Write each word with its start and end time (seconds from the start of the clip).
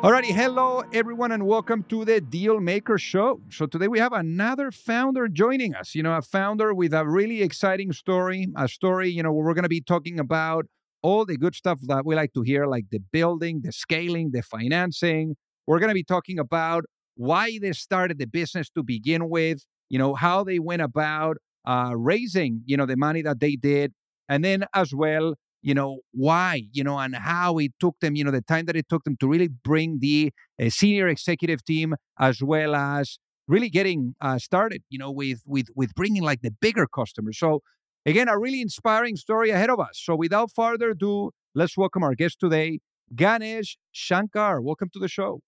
Alrighty, 0.00 0.26
hello 0.26 0.84
everyone, 0.92 1.32
and 1.32 1.44
welcome 1.44 1.82
to 1.88 2.04
the 2.04 2.20
Deal 2.20 2.60
Maker 2.60 2.98
Show. 2.98 3.40
So 3.50 3.66
today 3.66 3.88
we 3.88 3.98
have 3.98 4.12
another 4.12 4.70
founder 4.70 5.26
joining 5.26 5.74
us. 5.74 5.92
You 5.92 6.04
know, 6.04 6.12
a 6.12 6.22
founder 6.22 6.72
with 6.72 6.94
a 6.94 7.04
really 7.04 7.42
exciting 7.42 7.92
story, 7.92 8.46
a 8.56 8.68
story, 8.68 9.10
you 9.10 9.24
know, 9.24 9.32
where 9.32 9.44
we're 9.44 9.54
going 9.54 9.64
to 9.64 9.68
be 9.68 9.80
talking 9.80 10.20
about 10.20 10.66
all 11.02 11.24
the 11.24 11.36
good 11.36 11.56
stuff 11.56 11.80
that 11.88 12.06
we 12.06 12.14
like 12.14 12.32
to 12.34 12.42
hear, 12.42 12.66
like 12.66 12.84
the 12.92 13.00
building, 13.10 13.62
the 13.64 13.72
scaling, 13.72 14.30
the 14.30 14.40
financing. 14.40 15.34
We're 15.66 15.80
going 15.80 15.88
to 15.90 15.94
be 15.94 16.04
talking 16.04 16.38
about 16.38 16.84
why 17.16 17.58
they 17.60 17.72
started 17.72 18.20
the 18.20 18.28
business 18.28 18.70
to 18.76 18.84
begin 18.84 19.28
with, 19.28 19.64
you 19.88 19.98
know, 19.98 20.14
how 20.14 20.44
they 20.44 20.60
went 20.60 20.80
about 20.80 21.38
uh, 21.66 21.90
raising, 21.96 22.62
you 22.66 22.76
know, 22.76 22.86
the 22.86 22.96
money 22.96 23.22
that 23.22 23.40
they 23.40 23.56
did, 23.56 23.92
and 24.28 24.44
then 24.44 24.64
as 24.74 24.94
well 24.94 25.34
you 25.62 25.74
know 25.74 26.00
why 26.12 26.62
you 26.72 26.84
know 26.84 26.98
and 26.98 27.14
how 27.16 27.58
it 27.58 27.72
took 27.80 27.96
them 28.00 28.16
you 28.16 28.24
know 28.24 28.30
the 28.30 28.40
time 28.42 28.66
that 28.66 28.76
it 28.76 28.88
took 28.88 29.04
them 29.04 29.16
to 29.18 29.28
really 29.28 29.48
bring 29.48 29.98
the 30.00 30.32
uh, 30.62 30.68
senior 30.68 31.08
executive 31.08 31.64
team 31.64 31.94
as 32.18 32.42
well 32.42 32.74
as 32.74 33.18
really 33.46 33.68
getting 33.68 34.14
uh, 34.20 34.38
started 34.38 34.82
you 34.88 34.98
know 34.98 35.10
with 35.10 35.42
with 35.46 35.66
with 35.74 35.94
bringing 35.94 36.22
like 36.22 36.40
the 36.42 36.50
bigger 36.60 36.86
customers 36.86 37.38
so 37.38 37.60
again 38.06 38.28
a 38.28 38.38
really 38.38 38.60
inspiring 38.60 39.16
story 39.16 39.50
ahead 39.50 39.70
of 39.70 39.80
us 39.80 40.00
so 40.02 40.14
without 40.14 40.50
further 40.54 40.90
ado 40.90 41.30
let's 41.54 41.76
welcome 41.76 42.02
our 42.02 42.14
guest 42.14 42.38
today 42.38 42.78
ganesh 43.14 43.76
shankar 43.92 44.60
welcome 44.60 44.88
to 44.92 44.98
the 44.98 45.08
show 45.08 45.40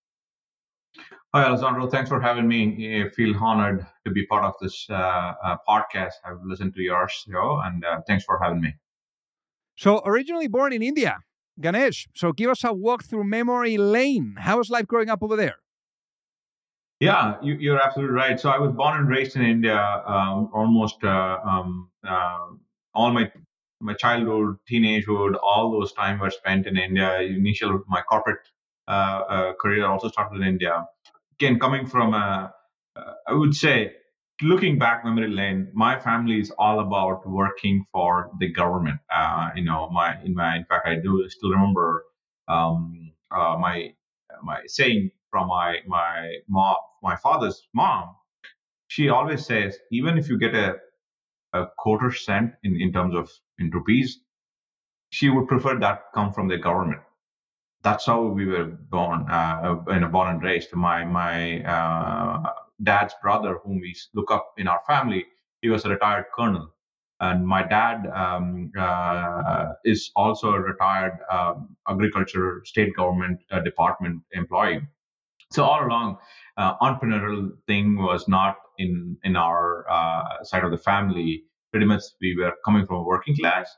Hi, 1.33 1.45
Alessandro. 1.45 1.87
Thanks 1.87 2.09
for 2.09 2.19
having 2.19 2.45
me. 2.45 3.01
I 3.01 3.07
feel 3.09 3.33
honored 3.37 3.87
to 4.05 4.11
be 4.11 4.25
part 4.25 4.43
of 4.43 4.53
this 4.59 4.85
uh, 4.89 4.93
uh, 4.93 5.55
podcast. 5.65 6.15
I've 6.25 6.43
listened 6.43 6.73
to 6.75 6.81
your 6.81 7.07
show, 7.07 7.61
and 7.63 7.85
uh, 7.85 8.01
thanks 8.05 8.25
for 8.25 8.37
having 8.37 8.59
me. 8.59 8.73
So, 9.81 9.99
originally 10.05 10.47
born 10.47 10.73
in 10.73 10.83
India, 10.83 11.17
Ganesh. 11.59 12.07
So, 12.13 12.33
give 12.33 12.51
us 12.51 12.63
a 12.63 12.71
walk 12.71 13.03
through 13.03 13.23
memory 13.23 13.77
lane. 13.77 14.35
How 14.37 14.59
was 14.59 14.69
life 14.69 14.85
growing 14.85 15.09
up 15.09 15.23
over 15.23 15.35
there? 15.35 15.55
Yeah, 16.99 17.37
you, 17.41 17.73
are 17.73 17.81
absolutely 17.81 18.13
right. 18.13 18.39
So, 18.39 18.51
I 18.51 18.59
was 18.59 18.73
born 18.73 18.95
and 18.95 19.09
raised 19.09 19.35
in 19.35 19.41
India. 19.41 19.79
Um, 20.05 20.51
almost 20.53 21.03
uh, 21.03 21.39
um, 21.43 21.89
uh, 22.07 22.49
all 22.93 23.11
my 23.11 23.31
my 23.79 23.95
childhood, 23.95 24.57
teenagehood, 24.71 25.33
all 25.41 25.71
those 25.71 25.93
time 25.93 26.19
were 26.19 26.29
spent 26.29 26.67
in 26.67 26.77
India. 26.77 27.19
Initial 27.21 27.83
my 27.87 28.03
corporate 28.03 28.45
uh, 28.87 28.91
uh 28.91 29.53
career 29.59 29.87
also 29.87 30.09
started 30.09 30.41
in 30.41 30.47
India. 30.47 30.85
Again, 31.39 31.57
coming 31.57 31.87
from 31.87 32.13
a, 32.13 32.53
uh, 32.95 33.13
I 33.27 33.33
would 33.33 33.55
say 33.55 33.93
looking 34.43 34.77
back 34.79 35.05
memory 35.05 35.29
lane, 35.29 35.69
my 35.73 35.99
family 35.99 36.39
is 36.39 36.51
all 36.57 36.79
about 36.79 37.27
working 37.29 37.85
for 37.91 38.31
the 38.39 38.51
government. 38.51 38.99
Uh, 39.13 39.49
you 39.55 39.63
know, 39.63 39.89
my 39.91 40.21
in 40.23 40.33
my 40.35 40.57
in 40.57 40.65
fact, 40.65 40.87
I 40.87 40.95
do 40.95 41.27
still 41.29 41.51
remember 41.51 42.05
um, 42.47 43.11
uh, 43.31 43.57
my 43.59 43.93
my 44.43 44.61
saying 44.67 45.11
from 45.29 45.47
my 45.47 45.77
my 45.87 46.35
mom, 46.49 46.77
my 47.03 47.15
father's 47.17 47.67
mom. 47.73 48.15
She 48.87 49.09
always 49.09 49.45
says, 49.45 49.77
even 49.91 50.17
if 50.17 50.29
you 50.29 50.37
get 50.37 50.55
a 50.55 50.75
a 51.53 51.67
quarter 51.77 52.11
cent 52.11 52.53
in, 52.63 52.79
in 52.81 52.93
terms 52.93 53.15
of 53.15 53.29
in 53.59 53.69
rupees, 53.71 54.19
she 55.11 55.29
would 55.29 55.47
prefer 55.47 55.79
that 55.79 56.03
come 56.13 56.33
from 56.33 56.47
the 56.47 56.57
government. 56.57 57.01
That's 57.83 58.05
how 58.05 58.23
we 58.23 58.45
were 58.45 58.65
born, 58.65 59.25
uh, 59.29 59.77
in 59.89 60.03
a 60.03 60.09
born 60.09 60.29
and 60.35 60.43
raised. 60.43 60.73
My 60.73 61.05
my 61.05 61.63
uh, 61.63 62.53
dad's 62.83 63.13
brother, 63.21 63.59
whom 63.63 63.79
we 63.79 63.95
look 64.13 64.31
up 64.31 64.53
in 64.57 64.67
our 64.67 64.81
family, 64.87 65.25
he 65.61 65.69
was 65.69 65.85
a 65.85 65.89
retired 65.89 66.25
colonel. 66.35 66.73
And 67.19 67.45
my 67.45 67.61
dad 67.61 68.07
um, 68.15 68.71
uh, 68.77 69.73
is 69.85 70.11
also 70.15 70.53
a 70.53 70.59
retired 70.59 71.19
um, 71.31 71.75
agriculture 71.87 72.63
state 72.65 72.95
government 72.95 73.39
uh, 73.51 73.59
department 73.59 74.23
employee. 74.33 74.81
So 75.51 75.63
all 75.63 75.85
along, 75.85 76.17
uh, 76.57 76.77
entrepreneurial 76.79 77.51
thing 77.67 77.97
was 77.97 78.27
not 78.27 78.57
in 78.79 79.17
in 79.23 79.35
our 79.35 79.85
uh, 79.89 80.43
side 80.43 80.63
of 80.63 80.71
the 80.71 80.77
family. 80.77 81.43
Pretty 81.71 81.85
much, 81.85 82.03
we 82.21 82.35
were 82.35 82.53
coming 82.65 82.85
from 82.87 82.97
a 82.97 83.03
working 83.03 83.35
class. 83.37 83.69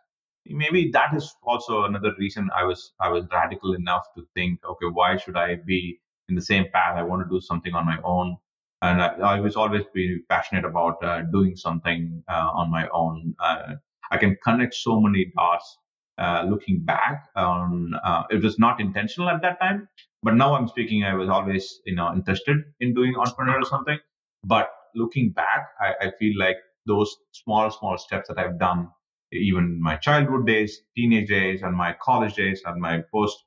Maybe 0.45 0.89
that 0.91 1.13
is 1.15 1.35
also 1.43 1.83
another 1.83 2.13
reason 2.17 2.49
I 2.55 2.63
was 2.63 2.93
I 3.01 3.09
was 3.09 3.25
radical 3.31 3.73
enough 3.73 4.05
to 4.15 4.25
think, 4.35 4.59
okay, 4.63 4.87
why 4.87 5.17
should 5.17 5.35
I 5.35 5.55
be 5.55 5.99
in 6.29 6.35
the 6.35 6.41
same 6.41 6.65
path? 6.73 6.95
I 6.97 7.03
want 7.03 7.23
to 7.23 7.29
do 7.29 7.41
something 7.41 7.73
on 7.73 7.85
my 7.85 7.97
own 8.03 8.37
and 8.83 9.01
I, 9.01 9.35
I 9.35 9.39
was 9.39 9.55
always 9.55 9.85
be 9.93 10.19
passionate 10.29 10.65
about 10.65 11.01
uh, 11.03 11.21
doing 11.31 11.55
something 11.55 12.21
uh, 12.27 12.49
on 12.53 12.69
my 12.69 12.87
own. 12.89 13.33
Uh, 13.39 13.75
I 14.11 14.17
can 14.17 14.37
connect 14.43 14.73
so 14.75 14.99
many 14.99 15.31
dots. 15.35 15.77
Uh, 16.19 16.45
looking 16.47 16.79
back 16.83 17.25
on, 17.35 17.93
uh, 18.03 18.23
it 18.29 18.43
was 18.43 18.59
not 18.59 18.79
intentional 18.79 19.29
at 19.29 19.41
that 19.41 19.59
time, 19.59 19.87
but 20.21 20.35
now 20.35 20.53
I'm 20.53 20.67
speaking. 20.67 21.03
I 21.03 21.15
was 21.15 21.27
always, 21.27 21.81
you 21.85 21.95
know, 21.95 22.13
interested 22.13 22.57
in 22.81 22.93
doing 22.93 23.15
entrepreneurial 23.15 23.65
something. 23.65 23.97
But 24.43 24.69
looking 24.93 25.31
back, 25.31 25.69
I, 25.79 25.93
I 26.01 26.11
feel 26.19 26.37
like 26.37 26.57
those 26.85 27.15
small, 27.31 27.71
small 27.71 27.97
steps 27.97 28.27
that 28.27 28.37
I've 28.37 28.59
done, 28.59 28.89
even 29.31 29.81
my 29.81 29.95
childhood 29.95 30.45
days, 30.45 30.81
teenage 30.95 31.29
days, 31.29 31.63
and 31.63 31.75
my 31.75 31.95
college 31.99 32.35
days, 32.35 32.61
and 32.65 32.79
my 32.79 33.01
post 33.11 33.43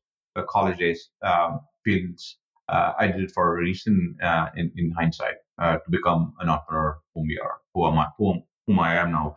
college 0.49 0.79
days, 0.79 1.11
um, 1.23 1.61
feels 1.85 2.37
I 2.69 3.07
did 3.09 3.23
it 3.23 3.33
for 3.33 3.57
a 3.57 3.61
reason 3.61 4.17
uh, 4.23 4.47
in, 4.57 4.73
in 4.77 4.93
hindsight 4.93 5.37
uh, 5.59 5.75
to 5.75 5.91
become 5.91 6.35
an 6.41 6.49
entrepreneur 6.49 6.99
whom 7.15 7.27
we 7.27 7.39
are, 7.39 7.61
who 7.75 7.87
am 7.87 7.99
I, 7.99 8.07
whom, 8.19 8.43
whom 8.67 8.79
I 8.81 8.97
am 8.97 9.13
now. 9.13 9.35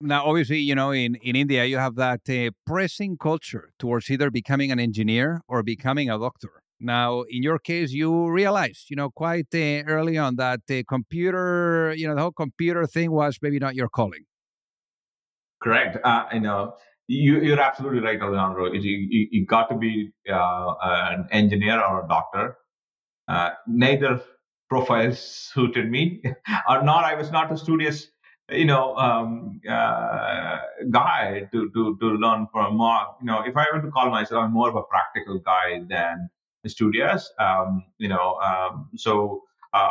Now, 0.00 0.26
obviously, 0.26 0.58
you 0.58 0.74
know, 0.74 0.90
in, 0.90 1.14
in 1.16 1.36
India, 1.36 1.64
you 1.64 1.78
have 1.78 1.94
that 1.96 2.28
uh, 2.28 2.50
pressing 2.66 3.16
culture 3.16 3.72
towards 3.78 4.10
either 4.10 4.30
becoming 4.30 4.70
an 4.70 4.78
engineer 4.78 5.40
or 5.48 5.62
becoming 5.62 6.10
a 6.10 6.18
doctor. 6.18 6.62
Now, 6.78 7.22
in 7.22 7.42
your 7.42 7.58
case, 7.58 7.92
you 7.92 8.28
realized, 8.28 8.90
you 8.90 8.96
know, 8.96 9.08
quite 9.08 9.46
uh, 9.54 9.84
early 9.86 10.18
on 10.18 10.36
that 10.36 10.60
the 10.68 10.84
computer, 10.84 11.94
you 11.96 12.06
know, 12.06 12.14
the 12.14 12.20
whole 12.20 12.32
computer 12.32 12.86
thing 12.86 13.10
was 13.10 13.38
maybe 13.40 13.58
not 13.58 13.74
your 13.74 13.88
calling. 13.88 14.26
Correct. 15.62 15.96
Uh, 16.04 16.24
you 16.34 16.40
know, 16.40 16.74
you, 17.06 17.54
are 17.54 17.60
absolutely 17.60 18.00
right, 18.00 18.20
Alejandro. 18.20 18.72
You, 18.74 18.80
you, 18.82 19.28
you 19.30 19.46
got 19.46 19.70
to 19.70 19.76
be 19.76 20.12
uh, 20.30 20.74
an 20.82 21.26
engineer 21.30 21.80
or 21.80 22.04
a 22.04 22.08
doctor 22.08 22.58
uh, 23.28 23.50
neither 23.66 24.22
profile 24.68 25.12
suited 25.14 25.90
me, 25.90 26.22
or 26.68 26.82
not. 26.82 27.04
I 27.04 27.14
was 27.14 27.30
not 27.30 27.52
a 27.52 27.56
studious, 27.56 28.08
you 28.50 28.64
know, 28.64 28.96
um, 28.96 29.60
uh, 29.68 30.58
guy 30.90 31.48
to 31.52 31.70
to 31.74 31.96
to 32.00 32.06
learn 32.06 32.46
from 32.52 32.76
more. 32.76 33.06
You 33.20 33.26
know, 33.26 33.42
if 33.46 33.56
I 33.56 33.66
were 33.72 33.80
to 33.82 33.90
call 33.90 34.10
myself, 34.10 34.44
I'm 34.44 34.52
more 34.52 34.68
of 34.68 34.76
a 34.76 34.82
practical 34.82 35.38
guy 35.38 35.82
than 35.88 36.28
a 36.64 36.68
studious. 36.68 37.30
Um, 37.38 37.84
you 37.98 38.08
know, 38.08 38.36
um, 38.36 38.90
so. 38.96 39.42
Uh, 39.72 39.90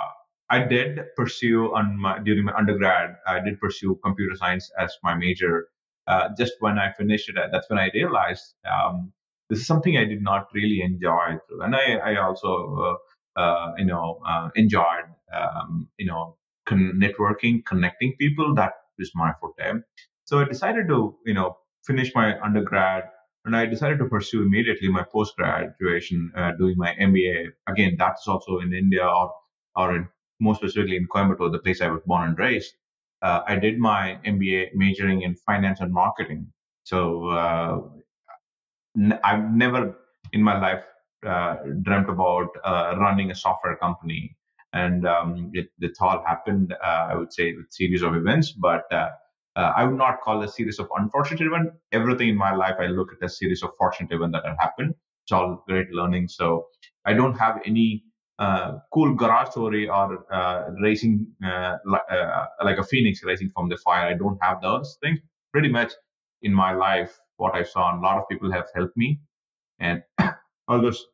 I 0.49 0.59
did 0.59 0.99
pursue 1.15 1.73
on 1.73 1.97
my 1.99 2.19
during 2.19 2.45
my 2.45 2.53
undergrad. 2.53 3.15
I 3.27 3.39
did 3.39 3.59
pursue 3.59 3.99
computer 4.03 4.35
science 4.35 4.71
as 4.79 4.95
my 5.03 5.15
major. 5.15 5.69
Uh, 6.07 6.29
just 6.37 6.53
when 6.59 6.77
I 6.77 6.91
finished 6.91 7.29
it, 7.29 7.35
that's 7.51 7.67
when 7.67 7.79
I 7.79 7.89
realized 7.95 8.53
um, 8.71 9.11
this 9.49 9.59
is 9.59 9.67
something 9.67 9.97
I 9.97 10.05
did 10.05 10.21
not 10.21 10.47
really 10.53 10.81
enjoy. 10.81 11.37
And 11.61 11.75
I, 11.75 11.95
I 11.95 12.15
also 12.17 12.99
uh, 13.35 13.71
you 13.77 13.85
know, 13.85 14.21
uh, 14.27 14.49
enjoyed, 14.55 15.05
um, 15.33 15.89
you 15.97 16.05
know, 16.05 16.37
con- 16.65 16.93
networking, 16.95 17.63
connecting 17.65 18.13
people. 18.19 18.53
That 18.55 18.73
is 18.99 19.11
my 19.15 19.33
forte. 19.39 19.81
So 20.25 20.39
I 20.39 20.45
decided 20.45 20.87
to, 20.89 21.15
you 21.25 21.33
know, 21.33 21.57
finish 21.85 22.13
my 22.15 22.39
undergrad 22.41 23.03
and 23.45 23.55
I 23.55 23.65
decided 23.65 23.99
to 23.99 24.05
pursue 24.05 24.41
immediately 24.41 24.89
my 24.89 25.03
post 25.03 25.35
graduation, 25.37 26.31
uh, 26.35 26.51
doing 26.53 26.75
my 26.77 26.95
MBA. 26.95 27.47
Again, 27.71 27.95
that's 27.97 28.27
also 28.27 28.59
in 28.59 28.73
India 28.73 29.05
or, 29.05 29.31
or 29.75 29.95
in, 29.95 30.07
more 30.39 30.55
specifically 30.55 30.97
in 30.97 31.07
Coimbatore, 31.07 31.51
the 31.51 31.59
place 31.59 31.81
I 31.81 31.89
was 31.89 32.01
born 32.05 32.29
and 32.29 32.39
raised. 32.39 32.73
Uh, 33.21 33.41
I 33.47 33.55
did 33.57 33.77
my 33.79 34.19
MBA 34.25 34.71
majoring 34.73 35.21
in 35.21 35.35
finance 35.35 35.79
and 35.79 35.91
marketing. 35.93 36.47
So 36.83 37.27
uh, 37.29 37.81
n- 38.97 39.19
I've 39.23 39.51
never 39.53 39.95
in 40.33 40.41
my 40.43 40.59
life 40.59 40.83
uh, 41.25 41.57
dreamt 41.81 42.09
about 42.09 42.49
uh, 42.63 42.95
running 42.97 43.31
a 43.31 43.35
software 43.35 43.75
company. 43.77 44.35
And 44.73 45.07
um, 45.07 45.51
it, 45.53 45.69
it, 45.79 45.97
all 46.01 46.23
happened, 46.25 46.73
uh, 46.83 47.07
I 47.11 47.15
would 47.15 47.31
say, 47.31 47.53
with 47.53 47.67
series 47.71 48.01
of 48.01 48.15
events. 48.15 48.51
But 48.51 48.91
uh, 48.91 49.09
I 49.55 49.85
would 49.85 49.97
not 49.97 50.21
call 50.21 50.43
a 50.43 50.47
series 50.47 50.79
of 50.79 50.89
unfortunate 50.97 51.41
events. 51.41 51.71
Everything 51.93 52.29
in 52.29 52.35
my 52.37 52.53
life, 52.53 52.75
I 52.79 52.87
look 52.87 53.09
at 53.13 53.25
a 53.25 53.29
series 53.29 53.63
of 53.63 53.71
fortunate 53.77 54.11
events 54.11 54.33
that 54.33 54.45
have 54.45 54.57
happened. 54.59 54.93
It's 55.23 55.31
all 55.31 55.63
great 55.67 55.89
learning. 55.91 56.27
So 56.27 56.67
I 57.05 57.13
don't 57.13 57.37
have 57.37 57.61
any 57.65 58.03
uh, 58.37 58.79
cool 58.93 59.13
garage 59.13 59.49
story 59.51 59.87
or 59.87 60.25
uh, 60.33 60.69
racing 60.81 61.25
uh, 61.45 61.77
like, 61.85 62.01
like 62.63 62.77
a 62.77 62.83
phoenix 62.83 63.23
rising 63.23 63.49
from 63.55 63.69
the 63.69 63.77
fire. 63.77 64.07
I 64.07 64.13
don't 64.13 64.37
have 64.41 64.61
those 64.61 64.97
things. 65.01 65.19
Pretty 65.53 65.69
much 65.69 65.93
in 66.41 66.53
my 66.53 66.73
life, 66.73 67.17
what 67.37 67.55
I 67.55 67.63
saw, 67.63 67.91
and 67.91 67.99
a 67.99 68.01
lot 68.01 68.17
of 68.17 68.27
people 68.29 68.51
have 68.51 68.65
helped 68.75 68.97
me, 68.97 69.19
and 69.79 70.03
all 70.67 70.81
those 70.81 71.05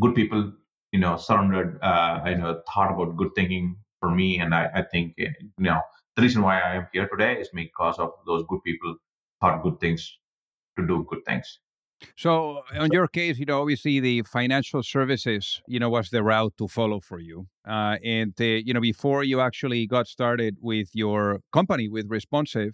good 0.00 0.14
people, 0.14 0.52
you 0.92 1.00
know, 1.00 1.16
surrounded, 1.16 1.78
uh, 1.82 2.20
you 2.26 2.36
know, 2.36 2.60
thought 2.72 2.92
about 2.92 3.16
good 3.16 3.30
thinking 3.34 3.76
for 4.00 4.10
me, 4.10 4.38
and 4.38 4.54
I, 4.54 4.70
I 4.74 4.82
think, 4.82 5.14
you 5.16 5.30
know, 5.58 5.80
the 6.16 6.22
reason 6.22 6.42
why 6.42 6.60
I 6.60 6.76
am 6.76 6.86
here 6.92 7.08
today 7.08 7.34
is 7.40 7.48
because 7.52 7.98
of 7.98 8.10
those 8.26 8.44
good 8.48 8.62
people 8.64 8.96
thought 9.40 9.62
good 9.62 9.78
things 9.80 10.18
to 10.78 10.86
do 10.86 11.06
good 11.08 11.24
things. 11.26 11.58
So, 12.16 12.60
in 12.74 12.92
your 12.92 13.08
case, 13.08 13.38
you 13.38 13.46
know, 13.46 13.60
obviously 13.60 14.00
the 14.00 14.22
financial 14.22 14.82
services, 14.82 15.60
you 15.66 15.78
know, 15.78 15.88
was 15.88 16.10
the 16.10 16.22
route 16.22 16.52
to 16.58 16.68
follow 16.68 17.00
for 17.00 17.18
you. 17.18 17.46
Uh, 17.66 17.96
and, 18.04 18.34
uh, 18.38 18.44
you 18.44 18.74
know, 18.74 18.80
before 18.80 19.24
you 19.24 19.40
actually 19.40 19.86
got 19.86 20.06
started 20.06 20.56
with 20.60 20.88
your 20.92 21.40
company, 21.52 21.88
with 21.88 22.06
Responsive, 22.08 22.72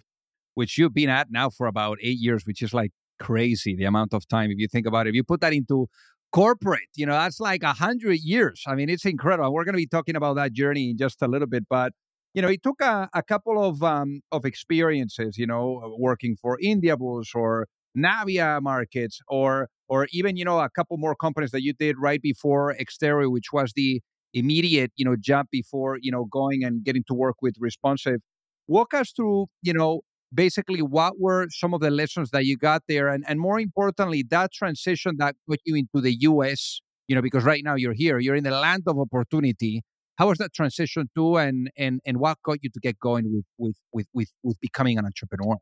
which 0.55 0.77
you've 0.77 0.93
been 0.93 1.09
at 1.09 1.31
now 1.31 1.49
for 1.49 1.67
about 1.67 1.97
eight 2.01 2.19
years, 2.19 2.45
which 2.45 2.61
is 2.61 2.73
like 2.73 2.91
crazy 3.19 3.75
the 3.75 3.85
amount 3.85 4.13
of 4.13 4.27
time. 4.27 4.51
If 4.51 4.57
you 4.57 4.67
think 4.67 4.85
about 4.85 5.07
it, 5.07 5.11
if 5.11 5.15
you 5.15 5.23
put 5.23 5.41
that 5.41 5.53
into 5.53 5.87
corporate, 6.33 6.89
you 6.95 7.05
know, 7.05 7.13
that's 7.13 7.39
like 7.39 7.63
a 7.63 7.73
hundred 7.73 8.19
years. 8.21 8.63
I 8.67 8.75
mean, 8.75 8.89
it's 8.89 9.05
incredible. 9.05 9.53
We're 9.53 9.65
going 9.65 9.73
to 9.73 9.77
be 9.77 9.87
talking 9.87 10.15
about 10.15 10.35
that 10.35 10.53
journey 10.53 10.89
in 10.91 10.97
just 10.97 11.21
a 11.21 11.27
little 11.27 11.47
bit, 11.47 11.65
but 11.69 11.93
you 12.33 12.41
know, 12.41 12.47
it 12.47 12.63
took 12.63 12.81
a, 12.81 13.09
a 13.13 13.21
couple 13.21 13.63
of 13.63 13.83
um, 13.83 14.21
of 14.31 14.43
experiences, 14.45 15.37
you 15.37 15.45
know, 15.45 15.95
working 15.99 16.35
for 16.41 16.57
Indiabulls 16.63 17.35
or 17.35 17.67
Navia 17.97 18.61
markets 18.61 19.19
or 19.27 19.67
or 19.87 20.07
even 20.11 20.35
you 20.35 20.43
know 20.45 20.59
a 20.59 20.69
couple 20.69 20.97
more 20.97 21.15
companies 21.15 21.51
that 21.51 21.61
you 21.63 21.73
did 21.73 21.97
right 21.99 22.21
before 22.21 22.75
Extero, 22.81 23.31
which 23.31 23.53
was 23.53 23.73
the 23.75 24.01
immediate 24.33 24.91
you 24.95 25.05
know 25.05 25.15
jump 25.19 25.49
before 25.51 25.97
you 26.01 26.11
know 26.11 26.25
going 26.25 26.63
and 26.63 26.83
getting 26.83 27.03
to 27.07 27.13
work 27.13 27.35
with 27.41 27.55
responsive. 27.59 28.19
Walk 28.67 28.93
us 28.95 29.11
through 29.11 29.47
you 29.61 29.73
know 29.73 30.01
basically 30.33 30.81
what 30.81 31.19
were 31.19 31.47
some 31.49 31.73
of 31.73 31.81
the 31.81 31.91
lessons 31.91 32.31
that 32.31 32.45
you 32.45 32.57
got 32.57 32.83
there? 32.87 33.07
And, 33.07 33.23
and 33.27 33.39
more 33.39 33.59
importantly 33.59 34.23
that 34.29 34.51
transition 34.51 35.15
that 35.17 35.35
put 35.47 35.59
you 35.65 35.75
into 35.75 36.01
the 36.01 36.11
us 36.11 36.81
you 37.07 37.15
know 37.15 37.21
because 37.21 37.43
right 37.43 37.63
now 37.63 37.75
you're 37.75 37.93
here 37.93 38.19
you're 38.19 38.35
in 38.35 38.43
the 38.43 38.51
land 38.51 38.83
of 38.87 38.99
opportunity. 38.99 39.81
How 40.17 40.27
was 40.27 40.37
that 40.37 40.53
transition 40.53 41.09
to 41.15 41.37
and 41.37 41.71
and 41.77 41.99
and 42.05 42.17
what 42.17 42.37
got 42.43 42.59
you 42.61 42.69
to 42.69 42.79
get 42.79 42.99
going 42.99 43.33
with 43.33 43.45
with 43.57 43.77
with 43.91 44.07
with, 44.13 44.31
with 44.43 44.59
becoming 44.59 44.97
an 44.97 45.05
entrepreneur? 45.05 45.57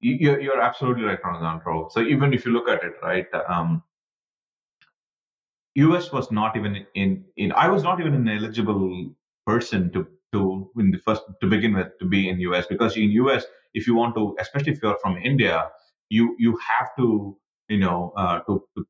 You're, 0.00 0.38
you're 0.38 0.60
absolutely 0.60 1.04
right, 1.04 1.18
Alejandro. 1.24 1.88
So 1.90 2.02
even 2.02 2.34
if 2.34 2.44
you 2.44 2.52
look 2.52 2.68
at 2.68 2.84
it, 2.84 2.92
right, 3.02 3.26
um, 3.48 3.82
US 5.76 6.12
was 6.12 6.30
not 6.30 6.56
even 6.56 6.86
in, 6.94 7.24
in 7.36 7.52
I 7.52 7.68
was 7.68 7.82
not 7.82 8.00
even 8.00 8.14
an 8.14 8.28
eligible 8.28 9.14
person 9.46 9.90
to 9.92 10.06
to 10.32 10.70
in 10.78 10.90
the 10.90 10.98
first 10.98 11.22
to 11.40 11.46
begin 11.46 11.74
with 11.74 11.98
to 12.00 12.04
be 12.04 12.28
in 12.28 12.38
US 12.40 12.66
because 12.66 12.96
in 12.96 13.10
US 13.12 13.44
if 13.74 13.86
you 13.86 13.94
want 13.94 14.14
to 14.14 14.36
especially 14.40 14.72
if 14.72 14.82
you're 14.82 14.98
from 15.02 15.16
India 15.18 15.68
you 16.08 16.36
you 16.38 16.56
have 16.68 16.88
to 16.96 17.36
you 17.68 17.78
know 17.78 18.12
uh, 18.16 18.40
to, 18.40 18.62
to 18.76 18.86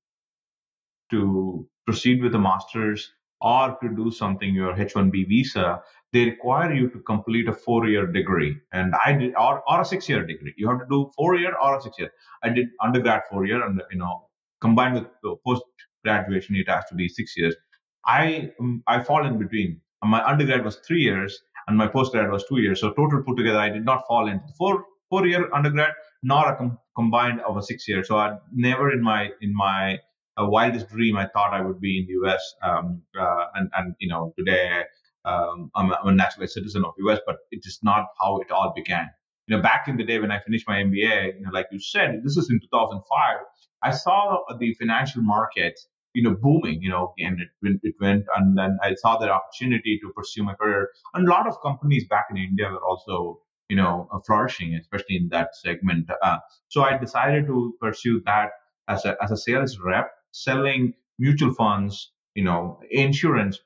to 1.11 1.69
proceed 1.87 2.23
with 2.23 2.35
a 2.35 2.39
master's 2.39 3.13
or 3.41 3.77
to 3.83 3.89
do 3.95 4.11
something 4.11 4.55
your 4.55 4.75
H1B 4.75 5.29
visa 5.29 5.83
they 6.15 6.27
require 6.27 6.73
you 6.73 6.89
to 6.91 7.01
complete 7.01 7.49
a 7.49 7.53
four-year 7.53 8.07
degree, 8.07 8.57
and 8.73 8.95
I 9.05 9.13
did, 9.15 9.35
or, 9.37 9.63
or 9.69 9.81
a 9.81 9.85
six-year 9.85 10.25
degree. 10.25 10.55
You 10.57 10.69
have 10.69 10.79
to 10.79 10.87
do 10.89 11.11
four-year 11.17 11.57
or 11.61 11.77
a 11.77 11.81
six-year. 11.81 12.09
I 12.45 12.51
did 12.51 12.69
undergrad 12.81 13.23
four-year, 13.29 13.67
and 13.67 13.83
you 13.91 13.99
know, 13.99 14.29
combined 14.61 14.95
with 14.95 15.09
the 15.25 15.35
post 15.45 15.65
graduation, 16.05 16.55
it 16.55 16.69
has 16.69 16.85
to 16.91 16.95
be 16.95 17.09
six 17.09 17.37
years. 17.37 17.57
I 18.07 18.53
um, 18.61 18.85
I 18.87 19.03
fall 19.03 19.27
in 19.27 19.39
between. 19.39 19.81
My 20.05 20.25
undergrad 20.25 20.65
was 20.65 20.77
three 20.87 21.01
years, 21.01 21.37
and 21.67 21.77
my 21.77 21.89
postgrad 21.89 22.31
was 22.31 22.45
two 22.49 22.61
years. 22.61 22.81
So 22.81 22.93
total 22.93 23.23
put 23.23 23.37
together, 23.37 23.59
I 23.59 23.71
did 23.71 23.85
not 23.85 24.05
fall 24.07 24.29
into 24.29 24.47
four 24.59 24.85
four-year 25.11 25.53
undergrad, 25.53 25.93
nor 26.23 26.53
a 26.53 26.57
com- 26.57 26.79
combined 26.97 27.41
of 27.43 27.57
a 27.57 27.63
six-year. 27.63 28.03
So 28.05 28.17
I 28.17 28.37
never 28.53 28.91
in 28.93 29.03
my 29.03 29.31
in 29.41 29.55
my 29.55 29.99
uh, 30.37 30.47
wildest 30.47 30.89
dream 30.89 31.17
I 31.17 31.27
thought 31.27 31.53
I 31.53 31.61
would 31.61 31.81
be 31.81 31.99
in 32.01 32.07
the 32.07 32.13
U.S. 32.25 32.55
Um, 32.63 33.03
uh, 33.19 33.47
and 33.55 33.71
and 33.77 33.95
you 33.99 34.09
know 34.09 34.33
today 34.39 34.85
um, 35.25 35.71
I'm, 35.75 35.91
a, 35.91 35.95
I'm, 36.03 36.09
a 36.09 36.13
naturalized 36.13 36.53
citizen 36.53 36.85
of 36.85 36.95
US, 36.99 37.19
but 37.27 37.37
it 37.51 37.63
is 37.65 37.79
not 37.83 38.07
how 38.21 38.39
it 38.39 38.51
all 38.51 38.73
began. 38.75 39.09
You 39.47 39.57
know, 39.57 39.63
back 39.63 39.89
in 39.89 39.97
the 39.97 40.05
day 40.05 40.19
when 40.19 40.31
I 40.31 40.41
finished 40.41 40.67
my 40.67 40.77
MBA, 40.77 41.39
you 41.39 41.41
know, 41.41 41.51
like 41.53 41.67
you 41.71 41.79
said, 41.79 42.21
this 42.23 42.37
is 42.37 42.51
in 42.51 42.61
2005. 42.61 43.37
I 43.83 43.91
saw 43.91 44.39
the 44.59 44.75
financial 44.75 45.23
market, 45.23 45.79
you 46.15 46.23
know, 46.23 46.35
booming. 46.35 46.81
You 46.83 46.91
know, 46.91 47.15
and 47.19 47.41
it 47.41 47.49
went, 47.63 47.81
it 47.83 47.95
went, 48.01 48.25
and 48.37 48.57
then 48.59 48.79
I 48.83 48.95
saw 48.95 49.19
that 49.19 49.31
opportunity 49.31 49.99
to 50.03 50.13
pursue 50.17 50.43
my 50.45 50.55
career. 50.55 50.89
And 51.15 51.27
a 51.29 51.31
lot 51.31 51.47
of 51.47 51.61
companies 51.63 52.07
back 52.09 52.27
in 52.31 52.37
India 52.37 52.69
were 52.71 52.85
also, 52.85 53.41
you 53.69 53.77
know, 53.77 54.09
uh, 54.13 54.19
flourishing, 54.27 54.75
especially 54.75 55.17
in 55.17 55.29
that 55.31 55.57
segment. 55.57 56.09
Uh, 56.23 56.39
so 56.69 56.83
I 56.83 56.97
decided 56.99 57.47
to 57.47 57.75
pursue 57.81 58.23
that 58.27 58.51
as 58.89 59.05
a 59.05 59.17
as 59.23 59.31
a 59.31 59.37
sales 59.37 59.79
rep, 59.85 60.11
selling 60.33 60.95
mutual 61.19 61.55
funds, 61.55 62.13
you 62.35 62.45
know, 62.45 62.81
insurance, 62.91 63.59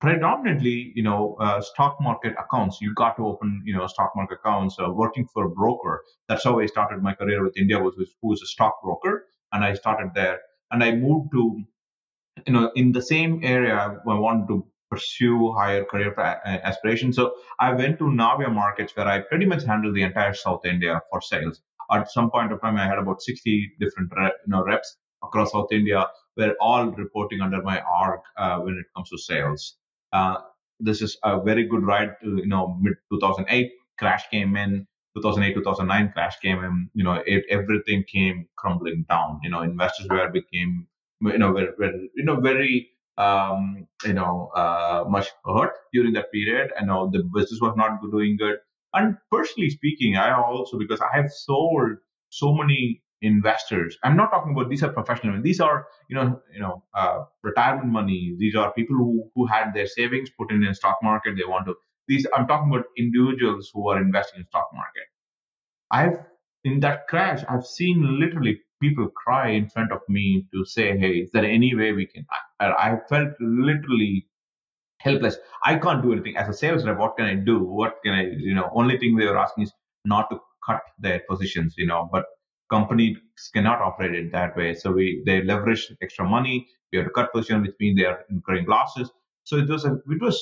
predominantly, 0.00 0.92
you 0.94 1.02
know, 1.02 1.36
uh, 1.40 1.60
stock 1.60 1.96
market 2.00 2.34
accounts. 2.38 2.78
You 2.80 2.92
got 2.94 3.16
to 3.16 3.26
open, 3.26 3.62
you 3.64 3.74
know, 3.76 3.86
stock 3.86 4.12
market 4.16 4.38
accounts. 4.40 4.76
Uh, 4.78 4.90
working 4.90 5.26
for 5.32 5.46
a 5.46 5.50
broker. 5.50 6.02
That's 6.28 6.44
how 6.44 6.60
I 6.60 6.66
started 6.66 7.02
my 7.02 7.14
career 7.14 7.42
with 7.42 7.54
Indiabulls, 7.56 7.94
who 7.96 8.28
was 8.28 8.42
a 8.42 8.46
stockbroker, 8.46 9.26
and 9.52 9.64
I 9.64 9.74
started 9.74 10.10
there. 10.14 10.40
And 10.70 10.82
I 10.82 10.92
moved 10.94 11.30
to, 11.32 11.62
you 12.46 12.52
know, 12.52 12.70
in 12.74 12.92
the 12.92 13.02
same 13.02 13.40
area. 13.42 14.00
I 14.06 14.14
wanted 14.14 14.48
to 14.48 14.66
pursue 14.90 15.52
higher 15.52 15.84
career 15.84 16.14
aspirations. 16.18 17.16
So 17.16 17.34
I 17.58 17.72
went 17.72 17.98
to 17.98 18.04
Navia 18.04 18.52
markets 18.52 18.94
where 18.96 19.08
I 19.08 19.20
pretty 19.20 19.46
much 19.46 19.64
handled 19.64 19.94
the 19.94 20.02
entire 20.02 20.34
South 20.34 20.64
India 20.64 21.00
for 21.10 21.20
sales. 21.20 21.62
At 21.90 22.10
some 22.10 22.30
point 22.30 22.52
of 22.52 22.60
time, 22.60 22.76
I 22.76 22.86
had 22.86 22.98
about 22.98 23.22
60 23.22 23.72
different 23.80 24.12
you 24.16 24.30
know 24.46 24.64
reps 24.64 24.96
across 25.22 25.52
South 25.52 25.72
India, 25.72 26.06
were 26.36 26.54
all 26.60 26.86
reporting 26.86 27.40
under 27.40 27.62
my 27.62 27.82
org 28.00 28.20
uh, 28.36 28.58
when 28.58 28.74
it 28.74 28.86
comes 28.94 29.08
to 29.10 29.18
sales. 29.18 29.76
Uh, 30.12 30.36
this 30.80 31.02
is 31.02 31.16
a 31.22 31.40
very 31.40 31.64
good 31.64 31.84
ride 31.84 32.14
to, 32.22 32.36
you 32.36 32.46
know, 32.46 32.78
mid 32.80 32.94
2008 33.12 33.72
crash 33.98 34.28
came 34.28 34.56
in, 34.56 34.86
2008, 35.16 35.54
2009 35.54 36.12
crash 36.12 36.38
came 36.40 36.64
in, 36.64 36.90
you 36.94 37.04
know, 37.04 37.22
it, 37.26 37.44
everything 37.48 38.04
came 38.12 38.46
crumbling 38.56 39.04
down. 39.08 39.40
You 39.42 39.50
know, 39.50 39.62
investors 39.62 40.08
were 40.10 40.28
became, 40.30 40.86
you 41.32 41.38
know, 41.38 41.52
were, 41.52 41.74
were 41.78 41.92
you 42.14 42.24
know, 42.24 42.40
very, 42.40 42.90
um, 43.18 43.86
you 44.04 44.12
know, 44.12 44.50
uh, 44.54 45.04
much 45.08 45.28
hurt 45.44 45.72
during 45.92 46.12
that 46.14 46.32
period. 46.32 46.70
And 46.76 46.88
know 46.88 47.10
the 47.10 47.22
business 47.34 47.60
was 47.60 47.74
not 47.76 48.00
doing 48.10 48.36
good. 48.36 48.58
And 48.92 49.16
personally 49.30 49.70
speaking, 49.70 50.16
I 50.16 50.32
also, 50.32 50.78
because 50.78 51.00
I 51.00 51.16
have 51.16 51.30
sold 51.30 51.96
so 52.30 52.54
many 52.54 53.02
investors. 53.22 53.96
I'm 54.04 54.16
not 54.16 54.30
talking 54.30 54.52
about 54.52 54.68
these 54.68 54.82
are 54.82 54.92
professional. 54.92 55.40
These 55.42 55.60
are 55.60 55.86
you 56.08 56.16
know 56.16 56.40
you 56.52 56.60
know 56.60 56.82
uh, 56.94 57.24
retirement 57.42 57.90
money. 57.90 58.36
These 58.38 58.54
are 58.54 58.72
people 58.72 58.96
who 58.96 59.30
who 59.34 59.46
had 59.46 59.72
their 59.74 59.86
savings 59.86 60.30
put 60.30 60.52
in 60.52 60.60
the 60.60 60.74
stock 60.74 60.98
market. 61.02 61.36
They 61.36 61.44
want 61.44 61.66
to. 61.66 61.74
These 62.06 62.26
I'm 62.36 62.46
talking 62.46 62.70
about 62.72 62.86
individuals 62.98 63.70
who 63.72 63.88
are 63.88 64.00
investing 64.00 64.40
in 64.40 64.46
stock 64.46 64.68
market. 64.74 65.08
I've 65.90 66.18
in 66.64 66.80
that 66.80 67.06
crash, 67.08 67.44
I've 67.48 67.66
seen 67.66 68.18
literally 68.20 68.60
people 68.80 69.08
cry 69.08 69.50
in 69.50 69.68
front 69.68 69.92
of 69.92 70.00
me 70.08 70.46
to 70.52 70.64
say, 70.64 70.98
"Hey, 70.98 71.12
is 71.24 71.30
there 71.32 71.44
any 71.44 71.74
way 71.74 71.92
we 71.92 72.06
can?" 72.06 72.26
I, 72.60 72.70
I 72.70 72.98
felt 73.08 73.30
literally 73.40 74.26
helpless. 75.00 75.36
I 75.64 75.76
can't 75.78 76.02
do 76.02 76.12
anything 76.12 76.36
as 76.36 76.48
a 76.48 76.52
sales 76.52 76.84
rep. 76.86 76.98
What 76.98 77.16
can 77.16 77.26
I 77.26 77.34
do? 77.34 77.58
What 77.62 77.98
can 78.04 78.14
I? 78.14 78.24
You 78.36 78.54
know, 78.54 78.70
only 78.74 78.98
thing 78.98 79.16
they 79.16 79.26
were 79.26 79.38
asking 79.38 79.64
is 79.64 79.72
not 80.04 80.30
to 80.30 80.40
cut 80.66 80.82
their 80.98 81.20
positions. 81.28 81.74
You 81.76 81.86
know, 81.86 82.08
but 82.12 82.24
companies 82.70 83.18
cannot 83.52 83.80
operate 83.80 84.14
it 84.14 84.32
that 84.32 84.56
way. 84.56 84.74
So 84.74 84.92
we 84.92 85.22
they 85.26 85.42
leverage 85.42 85.92
extra 86.02 86.28
money. 86.28 86.66
We 86.92 86.98
have 86.98 87.06
to 87.08 87.12
cut 87.12 87.32
position, 87.32 87.62
which 87.62 87.74
means 87.80 87.98
they 87.98 88.06
are 88.06 88.24
incurring 88.30 88.66
losses. 88.66 89.10
So 89.44 89.56
it 89.58 89.68
was 89.68 89.84
a 89.84 89.94
it 89.94 90.22
was 90.22 90.38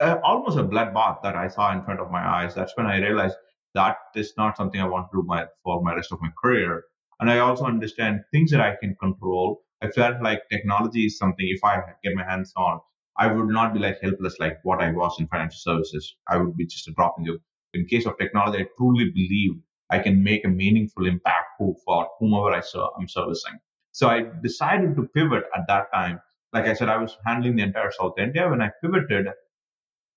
a, 0.00 0.20
almost 0.22 0.58
a 0.58 0.64
bloodbath 0.64 1.22
that 1.22 1.36
I 1.36 1.48
saw 1.48 1.72
in 1.72 1.84
front 1.84 2.00
of 2.00 2.10
my 2.10 2.24
eyes. 2.26 2.54
That's 2.54 2.76
when 2.76 2.86
I 2.86 2.98
realized 2.98 3.36
that 3.74 3.96
is 4.14 4.32
not 4.36 4.56
something 4.56 4.80
I 4.80 4.88
want 4.88 5.10
to 5.10 5.18
do 5.18 5.24
my, 5.26 5.46
for 5.62 5.82
my 5.82 5.94
rest 5.94 6.12
of 6.12 6.20
my 6.20 6.30
career. 6.42 6.84
And 7.20 7.30
I 7.30 7.38
also 7.38 7.64
understand 7.64 8.20
things 8.32 8.50
that 8.50 8.60
I 8.60 8.76
can 8.80 8.96
control. 9.00 9.62
I 9.82 9.90
felt 9.90 10.22
like 10.22 10.42
technology 10.50 11.06
is 11.06 11.18
something 11.18 11.46
if 11.48 11.62
I 11.64 11.80
get 12.02 12.14
my 12.14 12.24
hands 12.24 12.52
on, 12.56 12.80
I 13.16 13.26
would 13.26 13.48
not 13.48 13.74
be 13.74 13.80
like 13.80 13.98
helpless 14.00 14.38
like 14.38 14.58
what 14.62 14.80
I 14.80 14.92
was 14.92 15.16
in 15.18 15.26
financial 15.26 15.58
services. 15.58 16.16
I 16.28 16.36
would 16.36 16.56
be 16.56 16.66
just 16.66 16.88
a 16.88 16.92
drop 16.92 17.16
in 17.18 17.24
the. 17.24 17.38
In 17.74 17.84
case 17.86 18.06
of 18.06 18.16
technology, 18.18 18.62
I 18.62 18.66
truly 18.78 19.10
believe 19.10 19.60
I 19.90 19.98
can 19.98 20.22
make 20.22 20.44
a 20.44 20.48
meaningful 20.48 21.06
impact 21.06 21.48
for 21.58 22.08
whomever 22.18 22.50
I 22.50 22.60
serve, 22.60 22.88
I'm 22.98 23.08
servicing. 23.08 23.58
So 23.92 24.08
I 24.08 24.26
decided 24.42 24.96
to 24.96 25.08
pivot 25.14 25.44
at 25.56 25.66
that 25.66 25.92
time. 25.92 26.20
Like 26.52 26.66
I 26.66 26.74
said, 26.74 26.88
I 26.88 26.96
was 26.96 27.16
handling 27.26 27.56
the 27.56 27.62
entire 27.62 27.90
South 27.90 28.14
India. 28.18 28.48
When 28.48 28.62
I 28.62 28.70
pivoted, 28.82 29.26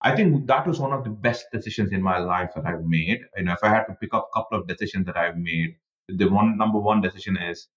I 0.04 0.16
think 0.16 0.48
that 0.48 0.66
was 0.66 0.80
one 0.80 0.94
of 0.94 1.04
the 1.04 1.12
best 1.12 1.46
decisions 1.52 1.92
in 1.92 2.02
my 2.02 2.18
life 2.18 2.52
that 2.56 2.66
I've 2.66 2.84
made. 2.86 3.20
You 3.38 3.44
know, 3.44 3.54
if 3.54 3.64
I 3.64 3.70
had 3.70 3.86
to 3.86 3.94
pick 3.94 4.14
up 4.14 4.30
a 4.32 4.38
couple 4.40 4.60
of 4.60 4.68
decisions 4.68 5.06
that 5.06 5.18
I've 5.18 5.38
made, 5.38 5.76
the 6.08 6.26
one 6.26 6.58
number 6.58 6.80
one 6.80 7.02
decision 7.02 7.38
is 7.38 7.68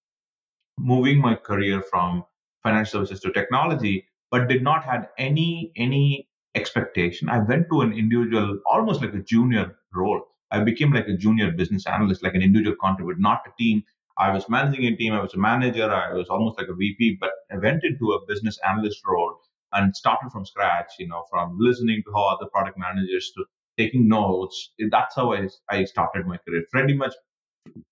moving 0.79 1.19
my 1.21 1.35
career 1.35 1.81
from 1.81 2.25
financial 2.63 3.01
services 3.01 3.21
to 3.21 3.31
technology, 3.31 4.07
but 4.31 4.47
did 4.47 4.63
not 4.63 4.83
have 4.83 5.07
any 5.17 5.71
any 5.75 6.27
expectation. 6.55 7.29
I 7.29 7.39
went 7.39 7.67
to 7.69 7.81
an 7.81 7.93
individual, 7.93 8.59
almost 8.71 9.01
like 9.01 9.13
a 9.13 9.19
junior 9.19 9.77
role. 9.93 10.23
I 10.51 10.63
became 10.63 10.91
like 10.93 11.07
a 11.07 11.17
junior 11.17 11.51
business 11.51 11.85
analyst, 11.85 12.23
like 12.23 12.33
an 12.33 12.41
individual 12.41 12.75
contributor, 12.81 13.19
not 13.19 13.41
a 13.47 13.51
team. 13.61 13.83
I 14.17 14.31
was 14.33 14.49
managing 14.49 14.85
a 14.85 14.95
team. 14.95 15.13
I 15.13 15.21
was 15.21 15.33
a 15.33 15.37
manager. 15.37 15.91
I 15.91 16.13
was 16.13 16.29
almost 16.29 16.57
like 16.57 16.69
a 16.69 16.73
VP, 16.73 17.17
but 17.19 17.31
I 17.51 17.57
went 17.57 17.83
into 17.83 18.13
a 18.13 18.25
business 18.25 18.57
analyst 18.67 19.01
role 19.05 19.41
and 19.73 19.95
started 19.95 20.31
from 20.31 20.45
scratch. 20.45 20.91
You 20.99 21.07
know, 21.07 21.23
from 21.29 21.57
listening 21.59 22.03
to 22.05 22.11
how 22.13 22.35
other 22.35 22.47
product 22.51 22.77
managers 22.77 23.31
to 23.35 23.45
taking 23.77 24.07
notes. 24.07 24.73
That's 24.89 25.15
how 25.15 25.33
I, 25.33 25.49
I 25.69 25.83
started 25.83 26.25
my 26.27 26.37
career. 26.37 26.63
Pretty 26.71 26.93
much 26.93 27.13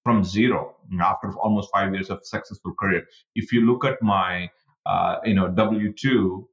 from 0.04 0.24
zero 0.24 0.76
after 1.02 1.34
almost 1.38 1.70
five 1.74 1.94
years 1.94 2.10
of 2.10 2.20
successful 2.24 2.74
career. 2.80 3.04
If 3.36 3.52
you 3.52 3.62
look 3.62 3.84
at 3.84 4.02
my, 4.02 4.50
uh, 4.86 5.18
you 5.26 5.34
know, 5.34 5.50
W 5.50 5.94
two, 5.94 6.48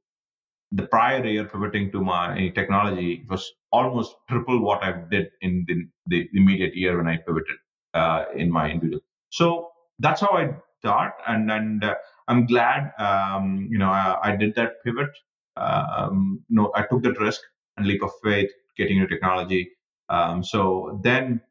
the 0.71 0.87
prior 0.87 1.25
year 1.25 1.45
pivoting 1.45 1.91
to 1.91 2.01
my 2.01 2.51
technology 2.55 3.25
was 3.29 3.51
almost 3.71 4.15
triple 4.29 4.61
what 4.61 4.83
I 4.83 4.93
did 5.09 5.27
in 5.41 5.65
the, 5.67 5.85
the 6.07 6.29
immediate 6.33 6.75
year 6.75 6.97
when 6.97 7.07
I 7.07 7.17
pivoted 7.17 7.57
uh, 7.93 8.25
in 8.35 8.51
my 8.51 8.69
individual. 8.71 9.01
So 9.29 9.69
that's 9.99 10.21
how 10.21 10.31
I 10.31 10.55
start, 10.79 11.13
and 11.27 11.51
and 11.51 11.83
uh, 11.83 11.95
I'm 12.31 12.45
glad, 12.45 12.93
um, 12.97 13.67
you 13.69 13.77
know, 13.77 13.89
I, 13.89 14.17
I, 14.23 14.35
did 14.37 14.55
that 14.55 14.81
pivot. 14.85 15.09
Um, 15.57 16.41
no, 16.49 16.71
I 16.73 16.83
took 16.83 17.03
that 17.03 17.19
risk 17.19 17.41
and 17.75 17.85
leap 17.85 18.01
of 18.01 18.11
faith, 18.23 18.49
getting 18.77 18.99
into 18.99 19.13
technology. 19.13 19.69
Um, 20.07 20.41
so 20.41 20.97
then 21.03 21.41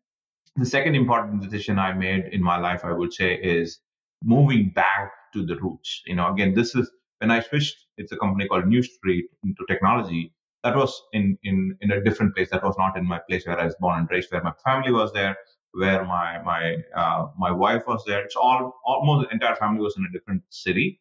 the 0.57 0.65
second 0.65 0.95
important 0.95 1.43
decision 1.43 1.79
I 1.79 1.93
made 1.93 2.31
in 2.33 2.43
my 2.43 2.59
life, 2.59 2.83
I 2.83 2.93
would 2.93 3.13
say, 3.13 3.35
is 3.35 3.79
moving 4.25 4.71
back 4.75 5.13
to 5.35 5.45
the 5.45 5.57
roots. 5.57 6.01
You 6.07 6.17
know, 6.17 6.33
again, 6.33 6.55
this 6.55 6.75
is 6.75 6.91
when 7.19 7.31
I 7.31 7.41
switched. 7.41 7.77
It's 7.99 8.13
a 8.13 8.17
company 8.17 8.49
called 8.49 8.67
New 8.67 8.83
Street 8.83 9.27
into 9.45 9.63
technology. 9.69 10.33
That 10.65 10.77
was 10.77 10.99
in 11.13 11.37
in 11.43 11.77
in 11.83 11.91
a 11.91 12.03
different 12.03 12.35
place. 12.35 12.49
That 12.53 12.65
was 12.65 12.77
not 12.79 12.97
in 12.97 13.07
my 13.07 13.21
place 13.29 13.47
where 13.47 13.61
I 13.61 13.67
was 13.67 13.77
born 13.81 13.99
and 13.99 14.09
raised, 14.11 14.33
where 14.33 14.43
my 14.43 14.55
family 14.65 14.93
was 14.93 15.13
there, 15.13 15.37
where 15.73 16.05
my 16.05 16.43
my 16.43 16.77
uh, 16.95 17.29
my 17.39 17.51
wife 17.51 17.87
was 17.87 18.05
there. 18.07 18.25
It's 18.25 18.37
all 18.37 18.81
almost 18.85 19.29
the 19.29 19.35
entire 19.35 19.57
family 19.57 19.81
was 19.81 19.97
in 19.97 20.05
a 20.05 20.13
different 20.13 20.43
city. 20.51 21.01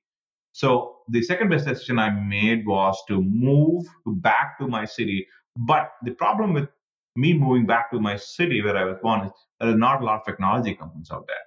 So 0.51 0.97
the 1.09 1.21
second 1.21 1.49
best 1.49 1.65
decision 1.65 1.99
I 1.99 2.09
made 2.09 2.65
was 2.65 3.01
to 3.07 3.21
move 3.21 3.85
back 4.05 4.57
to 4.59 4.67
my 4.67 4.85
city. 4.85 5.27
But 5.55 5.91
the 6.03 6.11
problem 6.11 6.53
with 6.53 6.69
me 7.15 7.33
moving 7.33 7.65
back 7.65 7.91
to 7.91 7.99
my 7.99 8.15
city 8.15 8.61
where 8.61 8.77
I 8.77 8.85
was 8.85 8.97
born 9.01 9.21
is 9.25 9.31
there 9.59 9.69
are 9.69 9.77
not 9.77 10.01
a 10.01 10.05
lot 10.05 10.19
of 10.19 10.25
technology 10.25 10.75
companies 10.75 11.09
out 11.11 11.27
there. 11.27 11.45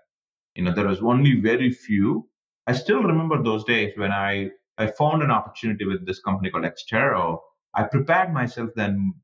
You 0.55 0.65
know, 0.65 0.75
there 0.75 0.87
was 0.87 1.01
only 1.01 1.41
very 1.41 1.71
few. 1.71 2.29
I 2.67 2.73
still 2.73 3.03
remember 3.03 3.43
those 3.43 3.65
days 3.65 3.93
when 3.97 4.13
I 4.13 4.51
I 4.79 4.87
found 4.87 5.23
an 5.23 5.31
opportunity 5.31 5.85
with 5.85 6.07
this 6.07 6.21
company 6.21 6.51
called 6.51 6.65
Extero. 6.65 7.39
I 7.75 7.85
prepared 7.85 8.33
myself 8.33 8.71
then 8.75 9.15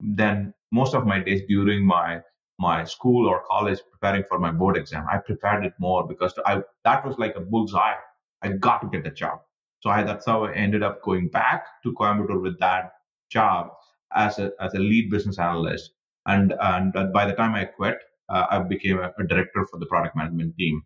then 0.00 0.54
most 0.70 0.94
of 0.94 1.06
my 1.06 1.18
days 1.18 1.42
during 1.48 1.84
my 1.84 2.20
my 2.58 2.84
school 2.84 3.28
or 3.28 3.44
college 3.48 3.78
preparing 3.90 4.24
for 4.28 4.38
my 4.38 4.50
board 4.50 4.76
exam. 4.76 5.06
I 5.10 5.18
prepared 5.18 5.64
it 5.64 5.74
more 5.78 6.06
because 6.06 6.34
I 6.44 6.62
that 6.84 7.06
was 7.06 7.18
like 7.18 7.36
a 7.36 7.40
bullseye. 7.40 7.94
I 8.42 8.48
got 8.50 8.80
to 8.82 8.88
get 8.88 9.04
the 9.04 9.10
job. 9.10 9.40
So 9.80 9.90
I, 9.90 10.02
that's 10.02 10.26
how 10.26 10.44
I 10.44 10.54
ended 10.54 10.82
up 10.82 11.02
going 11.02 11.28
back 11.28 11.64
to 11.84 11.92
Coimbatore 11.92 12.42
with 12.42 12.58
that 12.58 12.92
job 13.30 13.70
as 14.14 14.38
a 14.38 14.50
as 14.60 14.74
a 14.74 14.78
lead 14.78 15.10
business 15.10 15.38
analyst. 15.38 15.92
And 16.26 16.54
and 16.60 16.92
by 17.12 17.26
the 17.26 17.34
time 17.34 17.54
I 17.54 17.64
quit, 17.64 17.98
uh, 18.28 18.46
I 18.50 18.58
became 18.58 18.98
a, 18.98 19.12
a, 19.18 19.26
director 19.26 19.64
for 19.70 19.78
the 19.78 19.86
product 19.86 20.16
management 20.16 20.56
team. 20.56 20.82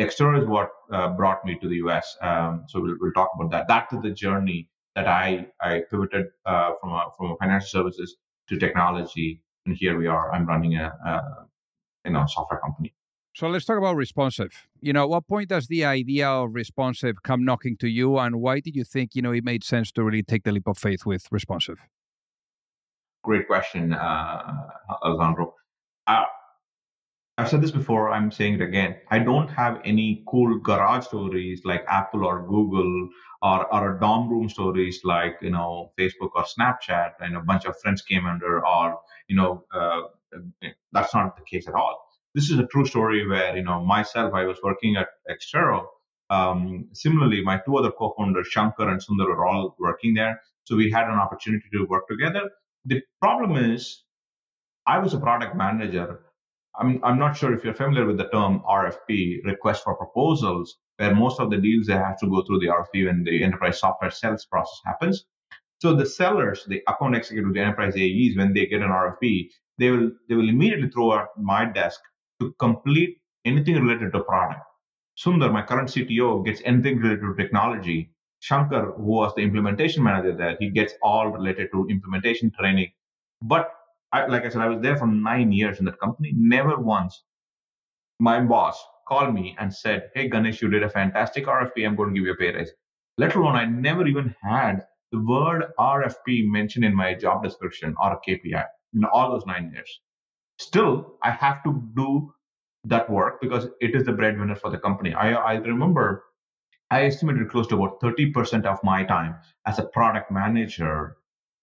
Extero 0.00 0.40
is 0.40 0.48
what 0.48 0.70
uh, 0.90 1.08
brought 1.08 1.44
me 1.44 1.56
to 1.60 1.68
the 1.68 1.76
US. 1.86 2.16
Um, 2.20 2.64
so 2.66 2.80
we'll, 2.80 2.96
we'll 3.00 3.12
talk 3.12 3.30
about 3.34 3.50
that. 3.52 3.68
That 3.68 3.88
is 3.92 4.02
the 4.02 4.10
journey 4.10 4.68
that 4.96 5.06
I 5.06 5.46
I 5.60 5.82
pivoted 5.90 6.26
uh, 6.46 6.72
from 6.80 6.90
a, 6.92 7.10
from 7.16 7.32
a 7.32 7.36
financial 7.36 7.68
services 7.68 8.16
to 8.48 8.58
technology 8.58 9.43
and 9.66 9.76
here 9.76 9.98
we 9.98 10.06
are. 10.06 10.32
I'm 10.32 10.46
running 10.46 10.76
a, 10.76 10.92
a 11.06 11.46
you 12.04 12.12
know 12.12 12.24
software 12.26 12.60
company. 12.60 12.94
So 13.34 13.48
let's 13.48 13.64
talk 13.64 13.78
about 13.78 13.96
responsive. 13.96 14.52
You 14.80 14.92
know, 14.92 15.08
what 15.08 15.26
point 15.26 15.48
does 15.48 15.66
the 15.66 15.84
idea 15.84 16.28
of 16.28 16.54
responsive 16.54 17.22
come 17.24 17.44
knocking 17.44 17.76
to 17.78 17.88
you, 17.88 18.18
and 18.18 18.40
why 18.40 18.60
did 18.60 18.76
you 18.76 18.84
think 18.84 19.14
you 19.14 19.22
know 19.22 19.32
it 19.32 19.44
made 19.44 19.64
sense 19.64 19.90
to 19.92 20.04
really 20.04 20.22
take 20.22 20.44
the 20.44 20.52
leap 20.52 20.68
of 20.68 20.78
faith 20.78 21.04
with 21.04 21.26
responsive? 21.30 21.78
Great 23.22 23.46
question, 23.46 23.92
uh, 23.94 24.68
Alejandro. 25.02 25.54
Uh, 26.06 26.24
I've 27.36 27.48
said 27.48 27.62
this 27.62 27.72
before. 27.72 28.10
I'm 28.10 28.30
saying 28.30 28.54
it 28.54 28.60
again. 28.62 28.96
I 29.10 29.18
don't 29.18 29.48
have 29.48 29.80
any 29.84 30.22
cool 30.28 30.58
garage 30.60 31.06
stories 31.06 31.62
like 31.64 31.84
Apple 31.88 32.24
or 32.24 32.46
Google 32.46 33.08
or, 33.42 33.74
or 33.74 33.98
dorm 33.98 34.28
room 34.28 34.48
stories 34.48 35.00
like 35.02 35.38
you 35.42 35.50
know 35.50 35.92
Facebook 35.98 36.30
or 36.36 36.44
Snapchat 36.44 37.14
and 37.20 37.36
a 37.36 37.40
bunch 37.40 37.64
of 37.64 37.78
friends 37.80 38.02
came 38.02 38.26
under 38.26 38.64
or 38.64 39.00
you 39.28 39.34
know 39.36 39.64
uh, 39.72 40.02
that's 40.92 41.12
not 41.12 41.36
the 41.36 41.42
case 41.44 41.66
at 41.66 41.74
all. 41.74 42.08
This 42.36 42.50
is 42.50 42.58
a 42.58 42.66
true 42.66 42.86
story 42.86 43.26
where 43.26 43.56
you 43.56 43.64
know 43.64 43.84
myself 43.84 44.32
I 44.32 44.44
was 44.44 44.58
working 44.62 44.94
at 44.96 45.08
Extero. 45.28 45.86
Um, 46.30 46.88
similarly, 46.92 47.42
my 47.42 47.60
two 47.66 47.76
other 47.76 47.90
co-founders 47.90 48.46
Shankar 48.46 48.88
and 48.88 49.00
Sundar 49.00 49.26
were 49.26 49.46
all 49.46 49.74
working 49.80 50.14
there, 50.14 50.40
so 50.62 50.76
we 50.76 50.88
had 50.90 51.06
an 51.08 51.18
opportunity 51.18 51.66
to 51.72 51.84
work 51.84 52.06
together. 52.08 52.48
The 52.84 53.02
problem 53.20 53.56
is, 53.56 54.04
I 54.86 54.98
was 55.00 55.14
a 55.14 55.18
product 55.18 55.56
manager 55.56 56.23
I'm, 56.78 57.00
I'm 57.04 57.18
not 57.18 57.36
sure 57.36 57.54
if 57.54 57.64
you're 57.64 57.74
familiar 57.74 58.06
with 58.06 58.18
the 58.18 58.28
term 58.28 58.60
RFP, 58.68 59.44
request 59.44 59.84
for 59.84 59.94
proposals, 59.94 60.76
where 60.96 61.14
most 61.14 61.40
of 61.40 61.50
the 61.50 61.56
deals 61.56 61.86
they 61.86 61.94
have 61.94 62.18
to 62.18 62.28
go 62.28 62.42
through 62.42 62.60
the 62.60 62.66
RFP 62.66 63.06
when 63.06 63.24
the 63.24 63.42
enterprise 63.42 63.78
software 63.78 64.10
sales 64.10 64.44
process 64.46 64.80
happens. 64.84 65.24
So 65.80 65.94
the 65.94 66.06
sellers, 66.06 66.64
the 66.66 66.82
account 66.88 67.16
executive, 67.16 67.52
the 67.52 67.60
enterprise 67.60 67.94
AEs, 67.96 68.36
when 68.36 68.54
they 68.54 68.66
get 68.66 68.82
an 68.82 68.88
RFP, 68.88 69.50
they 69.78 69.90
will 69.90 70.10
they 70.28 70.34
will 70.34 70.48
immediately 70.48 70.88
throw 70.88 71.18
at 71.18 71.28
my 71.36 71.64
desk 71.64 72.00
to 72.40 72.52
complete 72.58 73.18
anything 73.44 73.74
related 73.74 74.12
to 74.12 74.20
product. 74.20 74.62
Sundar, 75.18 75.52
my 75.52 75.62
current 75.62 75.88
CTO, 75.88 76.44
gets 76.44 76.60
anything 76.64 76.98
related 76.98 77.22
to 77.22 77.34
technology. 77.36 78.10
Shankar, 78.40 78.92
who 78.92 79.02
was 79.02 79.34
the 79.34 79.42
implementation 79.42 80.02
manager 80.02 80.36
there, 80.36 80.56
he 80.58 80.70
gets 80.70 80.94
all 81.02 81.28
related 81.28 81.68
to 81.72 81.86
implementation 81.88 82.50
training. 82.58 82.90
But 83.42 83.72
I, 84.14 84.26
like 84.26 84.44
I 84.44 84.48
said, 84.48 84.62
I 84.62 84.68
was 84.68 84.80
there 84.80 84.96
for 84.96 85.08
nine 85.08 85.50
years 85.50 85.80
in 85.80 85.84
that 85.86 85.98
company. 85.98 86.32
Never 86.36 86.78
once 86.78 87.24
my 88.20 88.40
boss 88.40 88.80
called 89.08 89.34
me 89.34 89.56
and 89.58 89.74
said, 89.74 90.10
Hey, 90.14 90.28
Ganesh, 90.28 90.62
you 90.62 90.70
did 90.70 90.84
a 90.84 90.88
fantastic 90.88 91.46
RFP. 91.46 91.84
I'm 91.84 91.96
going 91.96 92.10
to 92.10 92.14
give 92.14 92.26
you 92.26 92.32
a 92.32 92.36
pay 92.36 92.54
raise. 92.54 92.70
Let 93.18 93.34
alone, 93.34 93.56
I 93.56 93.64
never 93.64 94.06
even 94.06 94.32
had 94.40 94.86
the 95.10 95.18
word 95.18 95.64
RFP 95.80 96.48
mentioned 96.48 96.84
in 96.84 96.94
my 96.94 97.14
job 97.14 97.42
description 97.42 97.96
or 98.00 98.12
a 98.12 98.20
KPI 98.28 98.64
in 98.94 99.04
all 99.04 99.32
those 99.32 99.46
nine 99.46 99.72
years. 99.74 100.00
Still, 100.60 101.14
I 101.24 101.32
have 101.32 101.64
to 101.64 101.82
do 101.96 102.32
that 102.84 103.10
work 103.10 103.40
because 103.40 103.66
it 103.80 103.96
is 103.96 104.04
the 104.04 104.12
breadwinner 104.12 104.54
for 104.54 104.70
the 104.70 104.78
company. 104.78 105.12
I, 105.12 105.32
I 105.32 105.54
remember 105.54 106.22
I 106.92 107.06
estimated 107.06 107.50
close 107.50 107.66
to 107.68 107.74
about 107.74 108.00
30% 108.00 108.64
of 108.64 108.78
my 108.84 109.02
time 109.02 109.34
as 109.66 109.80
a 109.80 109.86
product 109.86 110.30
manager 110.30 111.16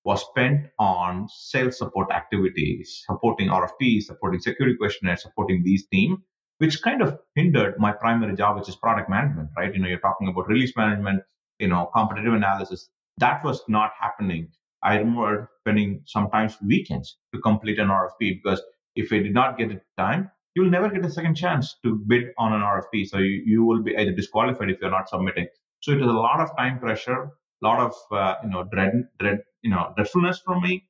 was 0.03 0.25
spent 0.25 0.67
on 0.79 1.27
sales 1.29 1.77
support 1.77 2.11
activities, 2.11 3.03
supporting 3.05 3.49
RFPs, 3.49 4.03
supporting 4.03 4.39
security 4.39 4.75
questionnaires, 4.77 5.21
supporting 5.21 5.63
these 5.63 5.87
teams, 5.87 6.17
which 6.57 6.81
kind 6.81 7.01
of 7.01 7.19
hindered 7.35 7.75
my 7.79 7.91
primary 7.91 8.35
job, 8.35 8.57
which 8.57 8.69
is 8.69 8.75
product 8.75 9.09
management, 9.09 9.49
right? 9.57 9.73
You 9.73 9.81
know, 9.81 9.87
you're 9.87 9.99
talking 9.99 10.27
about 10.27 10.47
release 10.47 10.75
management, 10.75 11.21
you 11.59 11.67
know, 11.67 11.89
competitive 11.95 12.33
analysis. 12.33 12.89
That 13.17 13.43
was 13.43 13.61
not 13.67 13.91
happening. 13.99 14.49
I 14.83 14.97
remember 14.97 15.51
spending 15.61 16.01
sometimes 16.05 16.57
weekends 16.65 17.17
to 17.33 17.41
complete 17.41 17.77
an 17.79 17.89
RFP 17.89 18.41
because 18.43 18.61
if 18.95 19.13
I 19.13 19.19
did 19.19 19.33
not 19.33 19.57
get 19.57 19.71
it 19.71 19.83
time, 19.97 20.31
you'll 20.55 20.69
never 20.69 20.89
get 20.89 21.05
a 21.05 21.09
second 21.09 21.35
chance 21.35 21.77
to 21.83 21.95
bid 22.07 22.25
on 22.37 22.53
an 22.53 22.61
RFP. 22.61 23.07
So 23.07 23.19
you, 23.19 23.43
you 23.45 23.63
will 23.63 23.83
be 23.83 23.95
either 23.95 24.11
disqualified 24.11 24.69
if 24.69 24.81
you're 24.81 24.91
not 24.91 25.09
submitting. 25.09 25.47
So 25.81 25.91
it 25.91 26.01
is 26.01 26.07
a 26.07 26.11
lot 26.11 26.39
of 26.39 26.55
time 26.57 26.79
pressure, 26.79 27.31
lot 27.61 27.79
of 27.79 27.93
uh, 28.11 28.35
you 28.43 28.49
know 28.49 28.63
dread, 28.71 29.07
dread 29.19 29.39
you 29.61 29.69
know 29.69 29.93
dreadfulness 29.95 30.41
from 30.45 30.61
me. 30.61 30.85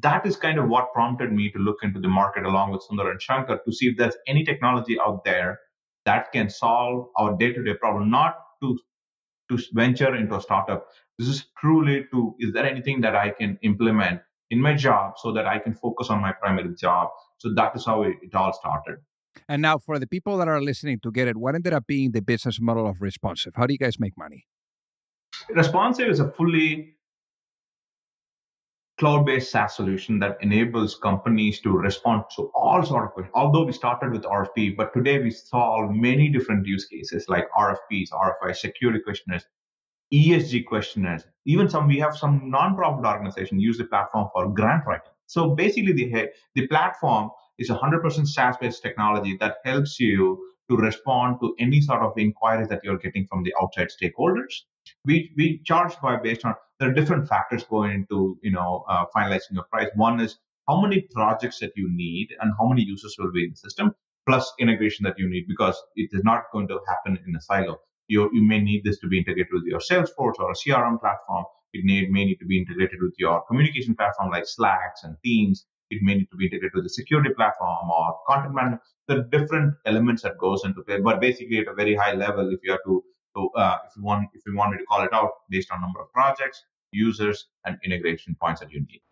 That 0.00 0.24
is 0.24 0.36
kind 0.36 0.58
of 0.58 0.68
what 0.68 0.92
prompted 0.92 1.32
me 1.32 1.50
to 1.50 1.58
look 1.58 1.78
into 1.82 2.00
the 2.00 2.08
market 2.08 2.44
along 2.44 2.70
with 2.70 2.82
sundar 2.88 3.10
and 3.10 3.20
shankar 3.20 3.60
to 3.64 3.72
see 3.72 3.88
if 3.88 3.96
there's 3.96 4.16
any 4.26 4.44
technology 4.44 4.96
out 5.04 5.24
there 5.24 5.60
that 6.04 6.32
can 6.32 6.48
solve 6.48 7.08
our 7.18 7.36
day-to-day 7.36 7.74
problem 7.74 8.10
not 8.10 8.36
to 8.62 8.78
to 9.50 9.58
venture 9.74 10.14
into 10.14 10.36
a 10.36 10.40
startup. 10.40 10.86
This 11.18 11.28
is 11.28 11.46
truly 11.58 12.06
to 12.12 12.34
is 12.38 12.52
there 12.52 12.64
anything 12.64 13.00
that 13.02 13.14
i 13.14 13.30
can 13.30 13.58
implement 13.62 14.20
in 14.50 14.60
my 14.60 14.74
job 14.74 15.14
so 15.16 15.32
that 15.32 15.46
i 15.46 15.58
can 15.58 15.74
focus 15.74 16.10
on 16.10 16.20
my 16.20 16.32
primary 16.32 16.74
job? 16.74 17.08
So 17.38 17.52
that 17.54 17.74
is 17.74 17.84
how 17.84 18.02
it, 18.02 18.16
it 18.22 18.34
all 18.34 18.52
started. 18.52 18.98
And 19.48 19.62
now 19.62 19.78
for 19.78 19.98
the 19.98 20.06
people 20.06 20.36
that 20.38 20.48
are 20.48 20.62
listening 20.62 21.00
to 21.00 21.10
get 21.10 21.26
it 21.26 21.36
what 21.36 21.54
ended 21.54 21.72
up 21.72 21.86
being 21.86 22.12
the 22.12 22.22
business 22.22 22.60
model 22.60 22.86
of 22.86 23.02
responsive? 23.02 23.54
How 23.56 23.66
do 23.66 23.74
you 23.74 23.78
guys 23.78 23.98
make 23.98 24.16
money 24.16 24.46
responsive 25.50 26.08
is 26.08 26.20
a 26.20 26.30
fully 26.32 26.94
cloud-based 28.98 29.50
SaaS 29.50 29.74
solution 29.74 30.18
that 30.20 30.38
enables 30.42 30.94
companies 30.96 31.60
to 31.60 31.70
respond 31.76 32.24
to 32.36 32.50
all 32.54 32.82
sort 32.84 33.04
of 33.04 33.12
questions. 33.12 33.32
Although 33.34 33.64
we 33.64 33.72
started 33.72 34.12
with 34.12 34.22
RFP, 34.22 34.76
but 34.76 34.92
today 34.92 35.18
we 35.18 35.30
solve 35.30 35.90
many 35.90 36.28
different 36.28 36.66
use 36.66 36.86
cases 36.86 37.28
like 37.28 37.50
RFPs, 37.50 38.10
RFI, 38.10 38.54
security 38.54 39.00
questionnaires, 39.00 39.44
ESG 40.12 40.66
questionnaires. 40.66 41.24
Even 41.46 41.68
some 41.68 41.88
we 41.88 41.98
have 41.98 42.16
some 42.16 42.50
non-profit 42.50 43.04
organizations 43.04 43.62
use 43.62 43.78
the 43.78 43.84
platform 43.84 44.28
for 44.32 44.48
grant 44.48 44.86
writing. 44.86 45.10
So 45.26 45.54
basically, 45.54 45.92
the 45.94 46.28
the 46.54 46.66
platform 46.68 47.30
is 47.58 47.70
100% 47.70 48.26
SaaS-based 48.26 48.82
technology 48.82 49.36
that 49.40 49.56
helps 49.64 49.98
you 49.98 50.38
to 50.70 50.76
respond 50.76 51.38
to 51.40 51.54
any 51.58 51.80
sort 51.80 52.02
of 52.02 52.16
inquiries 52.16 52.68
that 52.68 52.82
you're 52.84 52.98
getting 52.98 53.26
from 53.26 53.42
the 53.42 53.54
outside 53.60 53.88
stakeholders. 53.88 54.52
We 55.04 55.32
we 55.36 55.60
charge 55.64 55.94
by 56.00 56.16
based 56.16 56.44
on 56.44 56.54
there 56.78 56.90
are 56.90 56.94
different 56.94 57.28
factors 57.28 57.64
going 57.64 57.92
into 57.92 58.38
you 58.42 58.52
know 58.52 58.84
uh, 58.88 59.04
finalizing 59.14 59.52
your 59.52 59.64
price. 59.64 59.88
One 59.94 60.20
is 60.20 60.38
how 60.68 60.80
many 60.80 61.02
projects 61.12 61.58
that 61.60 61.72
you 61.76 61.88
need 61.90 62.28
and 62.40 62.52
how 62.58 62.68
many 62.68 62.82
users 62.82 63.16
will 63.18 63.32
be 63.32 63.44
in 63.44 63.50
the 63.50 63.56
system, 63.56 63.94
plus 64.26 64.52
integration 64.58 65.04
that 65.04 65.18
you 65.18 65.28
need 65.28 65.46
because 65.48 65.80
it 65.96 66.10
is 66.12 66.22
not 66.24 66.44
going 66.52 66.68
to 66.68 66.78
happen 66.88 67.18
in 67.26 67.36
a 67.36 67.40
silo. 67.40 67.80
You, 68.08 68.30
you 68.32 68.42
may 68.42 68.60
need 68.60 68.84
this 68.84 68.98
to 69.00 69.08
be 69.08 69.18
integrated 69.18 69.52
with 69.52 69.64
your 69.64 69.80
Salesforce 69.80 70.38
or 70.38 70.50
a 70.50 70.54
CRM 70.54 71.00
platform. 71.00 71.44
It 71.72 71.84
may, 71.84 72.06
may 72.06 72.24
need 72.26 72.36
to 72.36 72.46
be 72.46 72.58
integrated 72.58 73.00
with 73.00 73.14
your 73.18 73.42
communication 73.46 73.94
platform 73.94 74.30
like 74.30 74.46
Slacks 74.46 75.04
and 75.04 75.16
Teams. 75.24 75.66
It 75.90 76.02
may 76.02 76.14
need 76.14 76.28
to 76.30 76.36
be 76.36 76.46
integrated 76.46 76.74
with 76.74 76.84
the 76.84 76.90
security 76.90 77.30
platform 77.34 77.90
or 77.90 78.18
content 78.28 78.54
management. 78.54 78.82
There 79.08 79.18
are 79.18 79.22
different 79.22 79.74
elements 79.86 80.22
that 80.22 80.38
goes 80.38 80.64
into 80.64 80.82
play. 80.82 81.00
But 81.00 81.20
basically, 81.20 81.58
at 81.58 81.68
a 81.68 81.74
very 81.74 81.94
high 81.94 82.14
level, 82.14 82.52
if 82.52 82.60
you 82.62 82.72
have 82.72 82.84
to, 82.86 83.02
to 83.36 83.48
uh, 83.56 83.78
if 83.86 83.96
you 83.96 84.02
want, 84.02 84.28
if 84.34 84.42
you 84.46 84.56
want 84.56 84.72
me 84.72 84.78
to 84.78 84.84
call 84.84 85.02
it 85.02 85.12
out 85.12 85.30
based 85.48 85.70
on 85.72 85.80
number 85.80 86.00
of 86.00 86.12
projects, 86.12 86.64
users, 86.92 87.46
and 87.64 87.78
integration 87.84 88.36
points 88.40 88.60
that 88.60 88.72
you 88.72 88.80
need. 88.80 89.02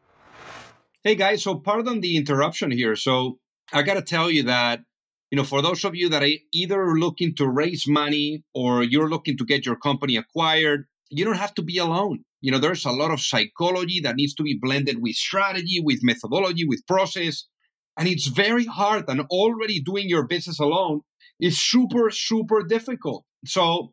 Hey 1.03 1.15
guys, 1.15 1.43
so 1.43 1.55
pardon 1.57 2.01
the 2.01 2.17
interruption 2.17 2.71
here. 2.71 2.95
So 2.95 3.39
I 3.73 3.83
got 3.83 3.95
to 3.95 4.03
tell 4.03 4.31
you 4.31 4.43
that 4.45 4.81
you 5.31 5.37
know, 5.37 5.45
for 5.45 5.63
those 5.63 5.85
of 5.85 5.95
you 5.95 6.09
that 6.09 6.25
are 6.25 6.39
either 6.53 6.95
looking 6.97 7.35
to 7.37 7.49
raise 7.49 7.87
money 7.87 8.43
or 8.53 8.83
you're 8.83 9.09
looking 9.09 9.37
to 9.39 9.45
get 9.45 9.65
your 9.65 9.77
company 9.77 10.17
acquired, 10.17 10.87
you 11.09 11.25
don't 11.25 11.37
have 11.37 11.55
to 11.55 11.63
be 11.63 11.79
alone. 11.79 12.25
You 12.41 12.51
know, 12.51 12.59
there's 12.59 12.85
a 12.85 12.91
lot 12.91 13.13
of 13.13 13.21
psychology 13.21 14.01
that 14.01 14.17
needs 14.17 14.35
to 14.35 14.43
be 14.43 14.59
blended 14.61 15.01
with 15.01 15.15
strategy, 15.15 15.81
with 15.81 16.01
methodology, 16.03 16.67
with 16.67 16.87
process. 16.87 17.47
And 17.97 18.09
it's 18.09 18.27
very 18.27 18.65
hard. 18.65 19.05
And 19.09 19.21
already 19.31 19.81
doing 19.81 20.09
your 20.09 20.27
business 20.27 20.59
alone 20.59 21.03
is 21.39 21.61
super, 21.61 22.11
super 22.11 22.63
difficult. 22.65 23.25
So 23.45 23.93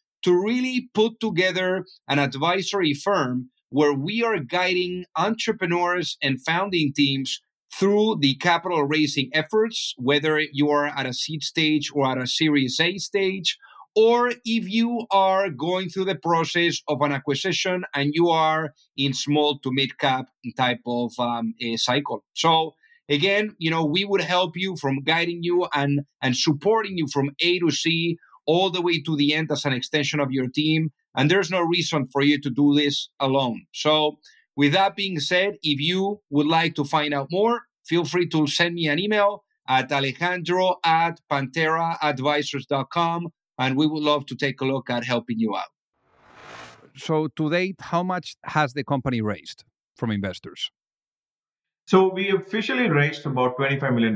to 0.23 0.33
really 0.33 0.89
put 0.93 1.19
together 1.19 1.85
an 2.07 2.19
advisory 2.19 2.93
firm 2.93 3.49
where 3.69 3.93
we 3.93 4.23
are 4.23 4.39
guiding 4.39 5.05
entrepreneurs 5.17 6.17
and 6.21 6.41
founding 6.41 6.91
teams 6.93 7.39
through 7.73 8.17
the 8.19 8.35
capital 8.35 8.83
raising 8.83 9.29
efforts, 9.33 9.93
whether 9.97 10.41
you 10.51 10.69
are 10.69 10.87
at 10.87 11.05
a 11.05 11.13
seed 11.13 11.41
stage 11.41 11.89
or 11.93 12.05
at 12.05 12.17
a 12.17 12.27
Series 12.27 12.79
A 12.79 12.97
stage, 12.97 13.57
or 13.95 14.29
if 14.29 14.69
you 14.69 15.05
are 15.11 15.49
going 15.49 15.89
through 15.89 16.05
the 16.05 16.15
process 16.15 16.81
of 16.87 17.01
an 17.01 17.11
acquisition 17.11 17.83
and 17.93 18.11
you 18.13 18.29
are 18.29 18.73
in 18.97 19.13
small 19.13 19.59
to 19.59 19.71
mid 19.71 19.97
cap 19.97 20.27
type 20.57 20.79
of 20.85 21.11
um, 21.19 21.53
cycle. 21.75 22.23
So 22.33 22.75
again, 23.09 23.55
you 23.57 23.69
know, 23.69 23.85
we 23.85 24.05
would 24.05 24.21
help 24.21 24.55
you 24.55 24.75
from 24.77 25.03
guiding 25.03 25.39
you 25.41 25.67
and 25.73 26.01
and 26.21 26.35
supporting 26.35 26.97
you 26.97 27.07
from 27.11 27.31
A 27.41 27.59
to 27.59 27.71
C 27.71 28.17
all 28.45 28.69
the 28.69 28.81
way 28.81 29.01
to 29.01 29.15
the 29.15 29.33
end 29.33 29.51
as 29.51 29.65
an 29.65 29.73
extension 29.73 30.19
of 30.19 30.31
your 30.31 30.47
team. 30.47 30.91
And 31.15 31.29
there's 31.29 31.51
no 31.51 31.61
reason 31.61 32.07
for 32.07 32.21
you 32.21 32.39
to 32.41 32.49
do 32.49 32.73
this 32.73 33.09
alone. 33.19 33.65
So 33.73 34.19
with 34.55 34.73
that 34.73 34.95
being 34.95 35.19
said, 35.19 35.57
if 35.63 35.79
you 35.79 36.21
would 36.29 36.47
like 36.47 36.75
to 36.75 36.83
find 36.83 37.13
out 37.13 37.27
more, 37.31 37.61
feel 37.85 38.05
free 38.05 38.27
to 38.29 38.47
send 38.47 38.75
me 38.75 38.87
an 38.87 38.99
email 38.99 39.43
at 39.67 39.91
alejandro 39.91 40.77
at 40.83 41.19
pantheraadvisors.com 41.31 43.27
and 43.57 43.77
we 43.77 43.87
would 43.87 44.03
love 44.03 44.25
to 44.27 44.35
take 44.35 44.59
a 44.61 44.65
look 44.65 44.89
at 44.89 45.03
helping 45.05 45.39
you 45.39 45.55
out. 45.55 45.69
So, 46.97 47.29
to 47.37 47.49
date, 47.49 47.75
how 47.79 48.03
much 48.03 48.35
has 48.43 48.73
the 48.73 48.83
company 48.83 49.21
raised 49.21 49.63
from 49.95 50.11
investors? 50.11 50.71
So, 51.91 51.97
we 52.13 52.31
officially 52.31 52.89
raised 52.89 53.25
about 53.25 53.57
$25 53.57 53.93
million 53.93 54.15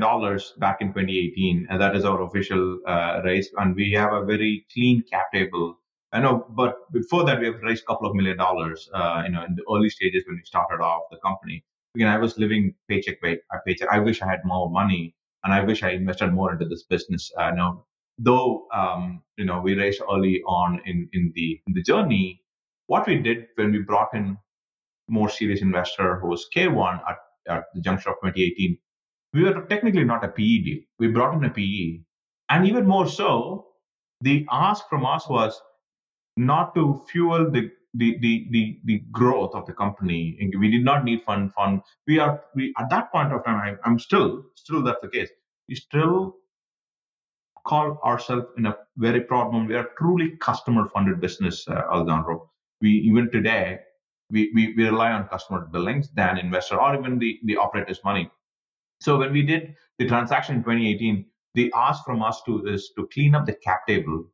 back 0.64 0.78
in 0.80 0.88
2018, 0.88 1.66
and 1.68 1.78
that 1.78 1.94
is 1.94 2.06
our 2.06 2.22
official 2.22 2.80
uh, 2.86 3.20
raise. 3.22 3.50
And 3.58 3.76
we 3.76 3.92
have 3.92 4.14
a 4.14 4.24
very 4.24 4.64
clean 4.72 5.02
cap 5.10 5.26
table 5.34 5.76
I 6.16 6.20
know, 6.20 6.46
but 6.48 6.90
before 6.92 7.24
that, 7.26 7.40
we 7.40 7.46
have 7.46 7.62
raised 7.62 7.82
a 7.82 7.86
couple 7.86 8.08
of 8.08 8.14
million 8.14 8.38
dollars. 8.38 8.88
Uh, 8.94 9.24
you 9.26 9.32
know, 9.32 9.44
in 9.44 9.54
the 9.54 9.64
early 9.70 9.90
stages 9.90 10.24
when 10.26 10.36
we 10.36 10.42
started 10.44 10.82
off 10.82 11.02
the 11.10 11.18
company. 11.18 11.62
Again, 11.94 12.08
I 12.08 12.16
was 12.16 12.38
living 12.38 12.74
paycheck 12.88 13.20
by 13.20 13.36
paycheck. 13.66 13.88
I 13.90 13.98
wish 13.98 14.22
I 14.22 14.26
had 14.26 14.40
more 14.44 14.70
money, 14.70 15.14
and 15.44 15.52
I 15.52 15.62
wish 15.62 15.82
I 15.82 15.90
invested 15.90 16.32
more 16.32 16.52
into 16.52 16.64
this 16.64 16.84
business. 16.84 17.30
Uh, 17.36 17.50
now, 17.50 17.84
though, 18.18 18.66
um, 18.72 19.22
you 19.36 19.44
know, 19.44 19.60
we 19.60 19.74
raised 19.74 20.00
early 20.10 20.40
on 20.46 20.80
in 20.86 21.10
in 21.12 21.32
the 21.34 21.60
in 21.66 21.74
the 21.74 21.82
journey. 21.82 22.40
What 22.86 23.06
we 23.06 23.16
did 23.18 23.48
when 23.56 23.72
we 23.72 23.80
brought 23.80 24.14
in 24.14 24.38
more 25.08 25.28
serious 25.28 25.60
investor 25.60 26.18
who 26.20 26.28
was 26.28 26.46
K1 26.54 27.00
at, 27.10 27.18
at 27.48 27.64
the 27.74 27.80
juncture 27.80 28.10
of 28.10 28.16
2018, 28.16 28.78
we 29.32 29.42
were 29.44 29.62
technically 29.62 30.04
not 30.04 30.24
a 30.24 30.28
PE 30.28 30.58
deal. 30.58 30.78
We 30.98 31.08
brought 31.08 31.34
in 31.34 31.44
a 31.44 31.50
PE, 31.50 32.00
and 32.48 32.66
even 32.66 32.86
more 32.86 33.08
so, 33.08 33.66
the 34.20 34.46
ask 34.50 34.88
from 34.88 35.04
us 35.04 35.28
was 35.28 35.60
not 36.36 36.74
to 36.74 37.02
fuel 37.08 37.50
the 37.50 37.70
the, 37.98 38.18
the, 38.20 38.46
the, 38.50 38.78
the 38.84 38.98
growth 39.10 39.54
of 39.54 39.64
the 39.66 39.72
company. 39.72 40.36
We 40.58 40.70
did 40.70 40.84
not 40.84 41.04
need 41.04 41.22
fund 41.22 41.52
fund. 41.54 41.80
We 42.06 42.18
are 42.18 42.42
we 42.54 42.74
at 42.78 42.90
that 42.90 43.10
point 43.10 43.32
of 43.32 43.44
time. 43.44 43.78
I, 43.84 43.88
am 43.88 43.98
still 43.98 44.44
still 44.54 44.82
that's 44.82 45.00
the 45.00 45.08
case. 45.08 45.30
We 45.68 45.76
still 45.76 46.36
call 47.64 47.98
ourselves 48.04 48.46
in 48.58 48.66
a 48.66 48.76
very 48.96 49.20
proud 49.22 49.52
moment. 49.52 49.70
We 49.70 49.76
are 49.76 49.88
truly 49.98 50.36
customer 50.40 50.88
funded 50.92 51.20
business, 51.20 51.66
uh, 51.68 51.82
Alejandro. 51.90 52.50
We 52.80 52.90
even 52.90 53.30
today 53.30 53.80
we, 54.30 54.50
we, 54.54 54.74
we 54.76 54.84
rely 54.84 55.12
on 55.12 55.28
customer 55.28 55.68
billings 55.72 56.10
than 56.14 56.38
investor 56.38 56.80
or 56.80 56.96
even 56.96 57.18
the, 57.18 57.38
the 57.44 57.56
operator's 57.56 58.02
money. 58.04 58.30
So 59.00 59.18
when 59.18 59.32
we 59.32 59.42
did 59.42 59.74
the 59.98 60.06
transaction 60.06 60.56
in 60.56 60.62
2018, 60.62 61.26
the 61.54 61.72
ask 61.74 62.04
from 62.04 62.22
us 62.22 62.42
to 62.44 62.66
is 62.66 62.90
to 62.96 63.08
clean 63.12 63.34
up 63.34 63.46
the 63.46 63.54
cap 63.54 63.86
table 63.86 64.26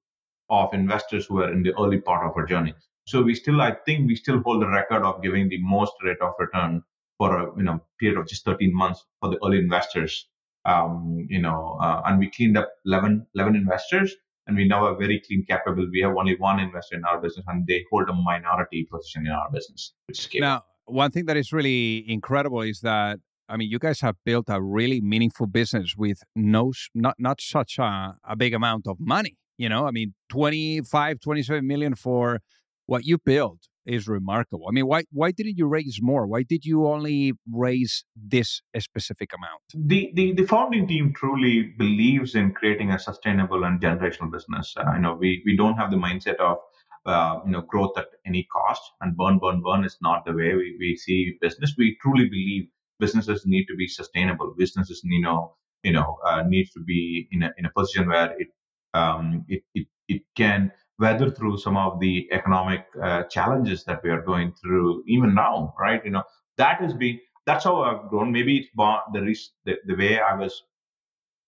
of 0.50 0.74
investors 0.74 1.26
who 1.26 1.40
are 1.40 1.52
in 1.52 1.62
the 1.62 1.72
early 1.78 2.00
part 2.00 2.26
of 2.26 2.37
our 2.37 2.46
journey. 2.46 2.74
So 3.07 3.22
we 3.22 3.35
still, 3.35 3.61
I 3.61 3.76
think, 3.87 4.07
we 4.07 4.16
still 4.16 4.40
hold 4.40 4.62
the 4.62 4.68
record 4.68 5.02
of 5.02 5.22
giving 5.22 5.48
the 5.48 5.59
most 5.62 5.92
rate 6.05 6.20
of 6.20 6.35
return 6.38 6.83
for 7.18 7.37
a 7.38 7.57
you 7.57 7.62
know 7.62 7.81
period 7.98 8.18
of 8.18 8.26
just 8.26 8.44
13 8.44 8.74
months 8.74 9.05
for 9.20 9.31
the 9.31 9.38
early 9.44 9.59
investors. 9.59 10.28
Um, 10.64 11.26
you 11.28 11.40
know, 11.40 11.78
uh, 11.83 12.02
and 12.07 12.18
we 12.20 12.31
cleaned 12.31 12.57
up 12.57 12.70
11, 12.87 13.26
11 13.35 13.57
investors, 13.57 14.14
and 14.46 14.57
we 14.57 14.66
now 14.66 14.87
are 14.87 14.96
very 14.96 15.22
clean 15.26 15.44
capable. 15.48 15.87
We 15.90 16.00
have 16.00 16.16
only 16.16 16.37
one 16.37 16.61
investor 16.61 16.96
in 16.96 17.05
our 17.05 17.20
business, 17.20 17.44
and 17.48 17.66
they 17.66 17.85
hold 17.90 18.09
a 18.09 18.12
minority 18.12 18.88
position 18.90 19.26
in 19.26 19.33
our 19.33 19.50
business. 19.52 19.92
now, 20.35 20.62
one 20.87 21.11
thing 21.11 21.26
that 21.26 21.37
is 21.37 21.52
really 21.52 22.05
incredible 22.09 22.62
is 22.62 22.81
that 22.81 23.18
I 23.48 23.57
mean, 23.57 23.68
you 23.70 23.78
guys 23.78 24.00
have 24.00 24.16
built 24.24 24.46
a 24.48 24.62
really 24.62 25.00
meaningful 25.00 25.46
business 25.46 25.94
with 25.96 26.22
no, 26.35 26.72
not 26.94 27.16
not 27.18 27.40
such 27.40 27.78
a, 27.78 28.16
a 28.24 28.37
big 28.37 28.55
amount 28.55 28.87
of 28.87 28.96
money. 28.98 29.37
You 29.59 29.68
know, 29.68 29.87
I 29.87 29.90
mean, 29.90 30.14
25, 30.31 31.20
27 31.20 31.66
million 31.66 31.94
for 31.94 32.40
what 32.87 33.05
you 33.05 33.18
built 33.18 33.68
is 33.87 34.09
remarkable. 34.09 34.66
I 34.68 34.73
mean, 34.73 34.87
why 34.87 35.05
why 35.11 35.31
didn't 35.31 35.57
you 35.57 35.66
raise 35.66 35.99
more? 36.01 36.27
Why 36.27 36.42
did 36.42 36.64
you 36.64 36.87
only 36.87 37.33
raise 37.51 38.05
this 38.16 38.62
specific 38.79 39.31
amount? 39.33 39.88
The 39.88 40.11
the, 40.14 40.33
the 40.33 40.47
founding 40.47 40.87
team 40.87 41.12
truly 41.14 41.75
believes 41.79 42.35
in 42.35 42.53
creating 42.53 42.90
a 42.90 42.99
sustainable 42.99 43.64
and 43.64 43.81
generational 43.81 44.31
business. 44.31 44.75
Uh, 44.77 44.92
you 44.95 45.01
know, 45.01 45.14
we 45.14 45.42
we 45.45 45.57
don't 45.57 45.77
have 45.77 45.90
the 45.90 45.97
mindset 45.97 46.37
of 46.37 46.59
uh, 47.07 47.40
you 47.45 47.53
know 47.53 47.62
growth 47.62 47.97
at 47.97 48.07
any 48.27 48.47
cost 48.53 48.83
and 49.01 49.16
burn 49.16 49.38
burn 49.38 49.62
burn 49.62 49.85
is 49.85 49.97
not 50.01 50.25
the 50.25 50.33
way 50.33 50.55
we, 50.55 50.77
we 50.79 50.97
see 50.97 51.37
business. 51.40 51.75
We 51.77 51.97
truly 52.03 52.29
believe 52.29 52.68
businesses 53.01 53.45
need 53.47 53.66
to 53.66 53.77
be 53.77 53.88
sustainable. 53.88 54.55
Businesses 54.57 55.01
you 55.05 55.21
know 55.21 55.57
you 55.83 55.92
know 55.92 56.18
uh, 56.25 56.42
needs 56.47 56.73
to 56.73 56.81
be 56.81 57.29
in 57.33 57.42
a 57.42 57.51
in 57.59 57.66
a 57.66 57.71
position 57.71 58.09
where 58.09 58.35
it 58.38 58.49
um, 58.95 59.45
it, 59.49 59.62
it, 59.75 59.87
it 60.09 60.23
can 60.37 60.71
weather 61.04 61.28
through 61.36 61.56
some 61.66 61.76
of 61.76 62.00
the 62.04 62.14
economic 62.38 62.82
uh, 63.02 63.22
challenges 63.34 63.84
that 63.88 64.02
we 64.04 64.10
are 64.10 64.22
going 64.32 64.52
through 64.60 65.04
even 65.14 65.34
now, 65.34 65.74
right? 65.86 66.02
You 66.06 66.12
know, 66.16 66.24
that 66.58 66.76
has 66.84 66.94
been, 66.94 67.16
that's 67.46 67.64
how 67.64 67.76
I've 67.82 68.04
grown. 68.10 68.32
Maybe 68.32 68.58
it's 68.58 68.70
the, 69.14 69.22
the, 69.66 69.74
the 69.88 69.96
way 70.02 70.20
I 70.20 70.34
was, 70.42 70.54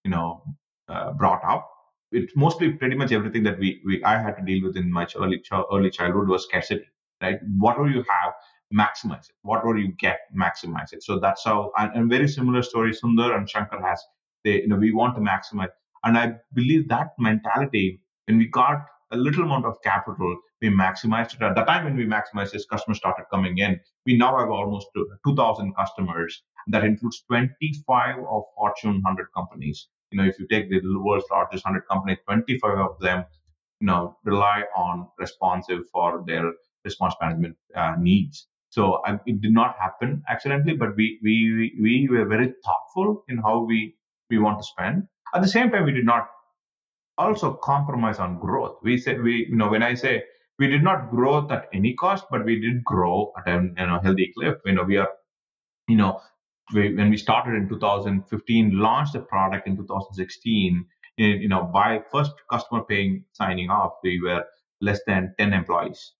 you 0.04 0.10
know, 0.14 0.42
uh, 0.88 1.12
brought 1.12 1.44
up. 1.54 1.70
It's 2.12 2.34
mostly 2.36 2.70
pretty 2.80 2.96
much 2.96 3.12
everything 3.12 3.44
that 3.44 3.58
we, 3.58 3.68
we 3.86 4.02
I 4.04 4.14
had 4.24 4.34
to 4.38 4.44
deal 4.50 4.62
with 4.66 4.76
in 4.76 4.92
my 4.92 5.06
early, 5.22 5.42
early 5.72 5.90
childhood 5.90 6.28
was 6.28 6.44
scarcity, 6.44 6.88
right? 7.22 7.38
Whatever 7.58 7.88
you 7.88 8.04
have, 8.14 8.32
maximize 8.82 9.26
it. 9.30 9.36
Whatever 9.42 9.78
you 9.78 9.92
get, 10.06 10.20
maximize 10.44 10.92
it. 10.92 11.02
So 11.02 11.18
that's 11.20 11.44
how, 11.44 11.72
and, 11.78 11.90
and 11.96 12.10
very 12.10 12.28
similar 12.28 12.62
story 12.62 12.92
Sundar 12.92 13.36
and 13.36 13.48
Shankar 13.48 13.80
has. 13.88 14.02
They, 14.44 14.62
you 14.62 14.68
know, 14.68 14.76
we 14.76 14.92
want 14.92 15.14
to 15.16 15.22
maximize 15.22 15.70
And 16.04 16.18
I 16.18 16.34
believe 16.52 16.88
that 16.88 17.08
mentality, 17.18 18.02
when 18.26 18.38
we 18.38 18.48
got 18.48 18.78
a 19.14 19.16
little 19.16 19.44
amount 19.44 19.64
of 19.64 19.80
capital, 19.82 20.36
we 20.60 20.68
maximized 20.68 21.34
it. 21.34 21.42
At 21.42 21.54
the 21.54 21.64
time 21.64 21.84
when 21.84 21.96
we 21.96 22.06
maximized 22.06 22.52
this, 22.52 22.66
customers 22.66 22.98
started 22.98 23.24
coming 23.30 23.58
in. 23.58 23.80
We 24.06 24.16
now 24.16 24.36
have 24.38 24.50
almost 24.50 24.88
2,000 25.26 25.74
customers. 25.76 26.42
That 26.68 26.84
includes 26.84 27.22
25 27.28 28.16
of 28.28 28.42
Fortune 28.56 28.94
100 29.02 29.28
companies. 29.36 29.88
You 30.10 30.18
know, 30.18 30.24
if 30.24 30.38
you 30.38 30.46
take 30.48 30.68
the 30.70 30.80
world's 30.98 31.26
largest 31.30 31.64
100 31.64 31.86
companies, 31.88 32.18
25 32.26 32.78
of 32.78 32.98
them, 33.00 33.24
you 33.80 33.86
know, 33.86 34.16
rely 34.24 34.64
on 34.76 35.08
responsive 35.18 35.80
for 35.92 36.24
their 36.26 36.52
response 36.84 37.14
management 37.20 37.56
uh, 37.76 37.94
needs. 37.98 38.46
So 38.70 39.00
it 39.26 39.40
did 39.40 39.52
not 39.52 39.76
happen 39.78 40.22
accidentally, 40.28 40.76
but 40.76 40.96
we, 40.96 41.20
we 41.22 41.78
we 41.80 42.08
were 42.10 42.26
very 42.26 42.52
thoughtful 42.64 43.24
in 43.28 43.38
how 43.38 43.60
we 43.60 43.94
we 44.30 44.38
want 44.38 44.58
to 44.58 44.64
spend. 44.64 45.06
At 45.34 45.42
the 45.42 45.48
same 45.48 45.70
time, 45.70 45.84
we 45.84 45.92
did 45.92 46.04
not 46.04 46.28
also 47.18 47.54
compromise 47.54 48.18
on 48.18 48.38
growth. 48.38 48.78
We 48.82 48.98
said 48.98 49.22
we 49.22 49.46
you 49.48 49.56
know 49.56 49.68
when 49.68 49.82
I 49.82 49.94
say 49.94 50.24
we 50.58 50.68
did 50.68 50.82
not 50.82 51.10
grow 51.10 51.48
at 51.50 51.68
any 51.72 51.94
cost, 51.94 52.26
but 52.30 52.44
we 52.44 52.60
did 52.60 52.84
grow 52.84 53.32
at 53.38 53.48
a 53.48 53.62
you 53.62 53.86
know 53.86 54.00
healthy 54.02 54.32
clip. 54.36 54.60
You 54.64 54.72
know 54.72 54.84
we 54.84 54.96
are 54.96 55.08
you 55.88 55.96
know 55.96 56.20
we, 56.72 56.94
when 56.94 57.10
we 57.10 57.16
started 57.16 57.54
in 57.54 57.68
2015, 57.68 58.78
launched 58.78 59.12
the 59.12 59.20
product 59.20 59.66
in 59.66 59.76
2016. 59.76 60.86
You 61.16 61.48
know 61.48 61.64
by 61.64 62.02
first 62.10 62.32
customer 62.50 62.82
paying 62.84 63.24
signing 63.32 63.70
off, 63.70 63.92
we 64.02 64.20
were 64.20 64.44
less 64.80 65.00
than 65.06 65.34
10 65.38 65.52
employees. 65.52 66.12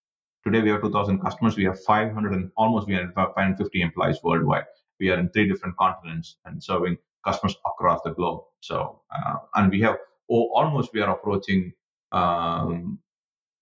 Today 0.45 0.61
we 0.61 0.69
have 0.69 0.81
2,000 0.81 1.19
customers. 1.19 1.57
We 1.57 1.65
have 1.65 1.81
500 1.83 2.33
and 2.33 2.51
almost 2.55 2.87
we 2.87 2.93
have 2.93 3.13
550 3.15 3.81
employees 3.81 4.19
worldwide. 4.23 4.65
We 4.99 5.09
are 5.09 5.19
in 5.19 5.29
three 5.29 5.49
different 5.49 5.75
continents 5.77 6.37
and 6.45 6.63
serving 6.63 6.97
customers 7.25 7.55
across 7.65 8.01
the 8.03 8.11
globe. 8.11 8.43
So 8.61 9.01
uh, 9.11 9.37
and 9.55 9.71
we 9.71 9.81
have 9.81 9.97
oh, 10.31 10.49
almost 10.53 10.91
we 10.93 11.01
are 11.01 11.11
approaching 11.11 11.73
um, 12.11 12.99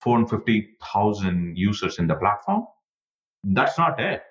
450,000 0.02 1.58
users 1.58 2.00
in 2.00 2.08
the 2.08 2.16
platform. 2.16 2.66
That's 3.44 3.78
not 3.78 4.00
it. 4.00 4.24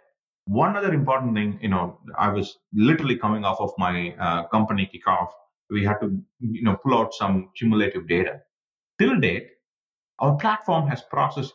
One 0.46 0.76
other 0.76 0.92
important 0.92 1.34
thing, 1.34 1.58
you 1.62 1.68
know, 1.68 1.98
I 2.18 2.28
was 2.28 2.58
literally 2.74 3.16
coming 3.16 3.44
off 3.44 3.60
of 3.60 3.72
my 3.78 4.14
uh, 4.18 4.46
company 4.48 4.90
kickoff. 4.92 5.28
We 5.70 5.84
had 5.84 6.00
to, 6.00 6.20
you 6.40 6.62
know, 6.62 6.76
pull 6.82 6.98
out 6.98 7.14
some 7.14 7.50
cumulative 7.56 8.08
data. 8.08 8.40
Till 8.98 9.18
date, 9.20 9.48
our 10.18 10.36
platform 10.36 10.88
has 10.88 11.02
processed 11.02 11.54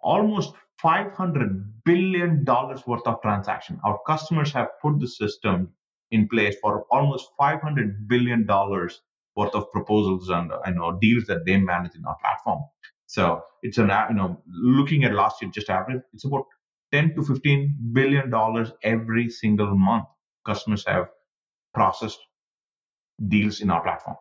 almost 0.00 0.54
500 0.78 1.84
billion 1.84 2.44
dollars 2.44 2.86
worth 2.86 3.06
of 3.06 3.20
transaction. 3.20 3.78
Our 3.84 3.98
customers 4.06 4.52
have 4.52 4.68
put 4.80 4.98
the 4.98 5.08
system 5.08 5.70
in 6.10 6.28
place 6.28 6.56
for 6.62 6.86
almost 6.90 7.30
500 7.38 8.08
billion 8.08 8.46
dollars 8.46 9.02
worth 9.40 9.54
of 9.54 9.70
proposals 9.72 10.28
and 10.28 10.52
uh, 10.52 10.58
you 10.66 10.74
know 10.74 10.98
deals 11.00 11.24
that 11.30 11.44
they 11.46 11.56
manage 11.72 11.94
in 11.94 12.04
our 12.04 12.16
platform. 12.22 12.60
So 13.06 13.42
it's 13.62 13.78
an 13.78 13.90
you 14.10 14.16
know 14.16 14.30
looking 14.78 15.04
at 15.04 15.12
last 15.14 15.40
year 15.40 15.50
just 15.58 15.70
average, 15.70 16.02
it's 16.14 16.24
about 16.24 16.46
10 16.92 17.14
to 17.14 17.22
15 17.22 17.76
billion 17.92 18.30
dollars 18.30 18.72
every 18.82 19.28
single 19.30 19.76
month. 19.76 20.06
Customers 20.46 20.84
have 20.86 21.06
processed 21.72 22.20
deals 23.34 23.60
in 23.60 23.70
our 23.70 23.82
platform. 23.82 24.16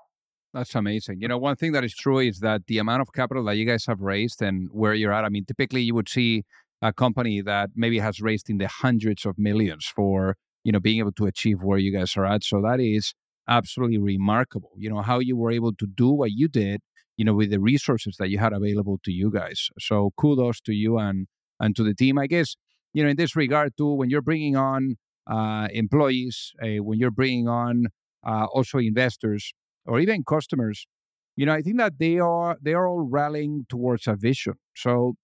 That's 0.53 0.75
amazing. 0.75 1.21
You 1.21 1.27
know, 1.27 1.37
one 1.37 1.55
thing 1.55 1.73
that 1.73 1.83
is 1.83 1.93
true 1.93 2.19
is 2.19 2.39
that 2.39 2.61
the 2.67 2.79
amount 2.79 3.01
of 3.01 3.13
capital 3.13 3.43
that 3.45 3.55
you 3.55 3.65
guys 3.65 3.85
have 3.85 4.01
raised 4.01 4.41
and 4.41 4.69
where 4.71 4.93
you're 4.93 5.13
at, 5.13 5.23
I 5.23 5.29
mean, 5.29 5.45
typically 5.45 5.81
you 5.81 5.93
would 5.93 6.09
see 6.09 6.43
a 6.81 6.91
company 6.91 7.41
that 7.41 7.69
maybe 7.75 7.99
has 7.99 8.19
raised 8.19 8.49
in 8.49 8.57
the 8.57 8.67
hundreds 8.67 9.25
of 9.25 9.37
millions 9.37 9.85
for, 9.85 10.35
you 10.63 10.71
know, 10.71 10.79
being 10.79 10.99
able 10.99 11.11
to 11.13 11.25
achieve 11.27 11.61
where 11.61 11.77
you 11.77 11.91
guys 11.91 12.17
are 12.17 12.25
at. 12.25 12.43
So 12.43 12.61
that 12.61 12.79
is 12.79 13.13
absolutely 13.49 13.97
remarkable. 13.97 14.71
You 14.77 14.89
know, 14.89 15.01
how 15.01 15.19
you 15.19 15.35
were 15.37 15.51
able 15.51 15.73
to 15.73 15.87
do 15.87 16.09
what 16.11 16.31
you 16.31 16.47
did, 16.47 16.81
you 17.17 17.25
know, 17.25 17.33
with 17.33 17.51
the 17.51 17.59
resources 17.59 18.15
that 18.19 18.29
you 18.29 18.37
had 18.39 18.53
available 18.53 18.99
to 19.05 19.11
you 19.11 19.31
guys. 19.31 19.69
So 19.79 20.11
kudos 20.17 20.61
to 20.61 20.73
you 20.73 20.97
and 20.97 21.27
and 21.59 21.75
to 21.75 21.83
the 21.83 21.93
team. 21.93 22.17
I 22.17 22.27
guess, 22.27 22.55
you 22.93 23.03
know, 23.03 23.09
in 23.09 23.17
this 23.17 23.35
regard 23.35 23.75
too, 23.77 23.93
when 23.93 24.09
you're 24.09 24.21
bringing 24.21 24.55
on 24.55 24.95
uh, 25.29 25.67
employees, 25.73 26.53
uh, 26.63 26.83
when 26.83 26.99
you're 26.99 27.11
bringing 27.11 27.47
on 27.47 27.87
uh, 28.25 28.45
also 28.45 28.77
investors, 28.77 29.53
or 29.85 29.99
even 29.99 30.23
customers, 30.23 30.87
you 31.35 31.45
know, 31.45 31.53
I 31.53 31.61
think 31.61 31.77
that 31.77 31.99
they 31.99 32.19
are 32.19 32.57
they 32.61 32.73
are 32.73 32.87
all 32.87 33.01
rallying 33.01 33.65
towards 33.69 34.07
a 34.07 34.15
vision. 34.15 34.55
So 34.75 35.15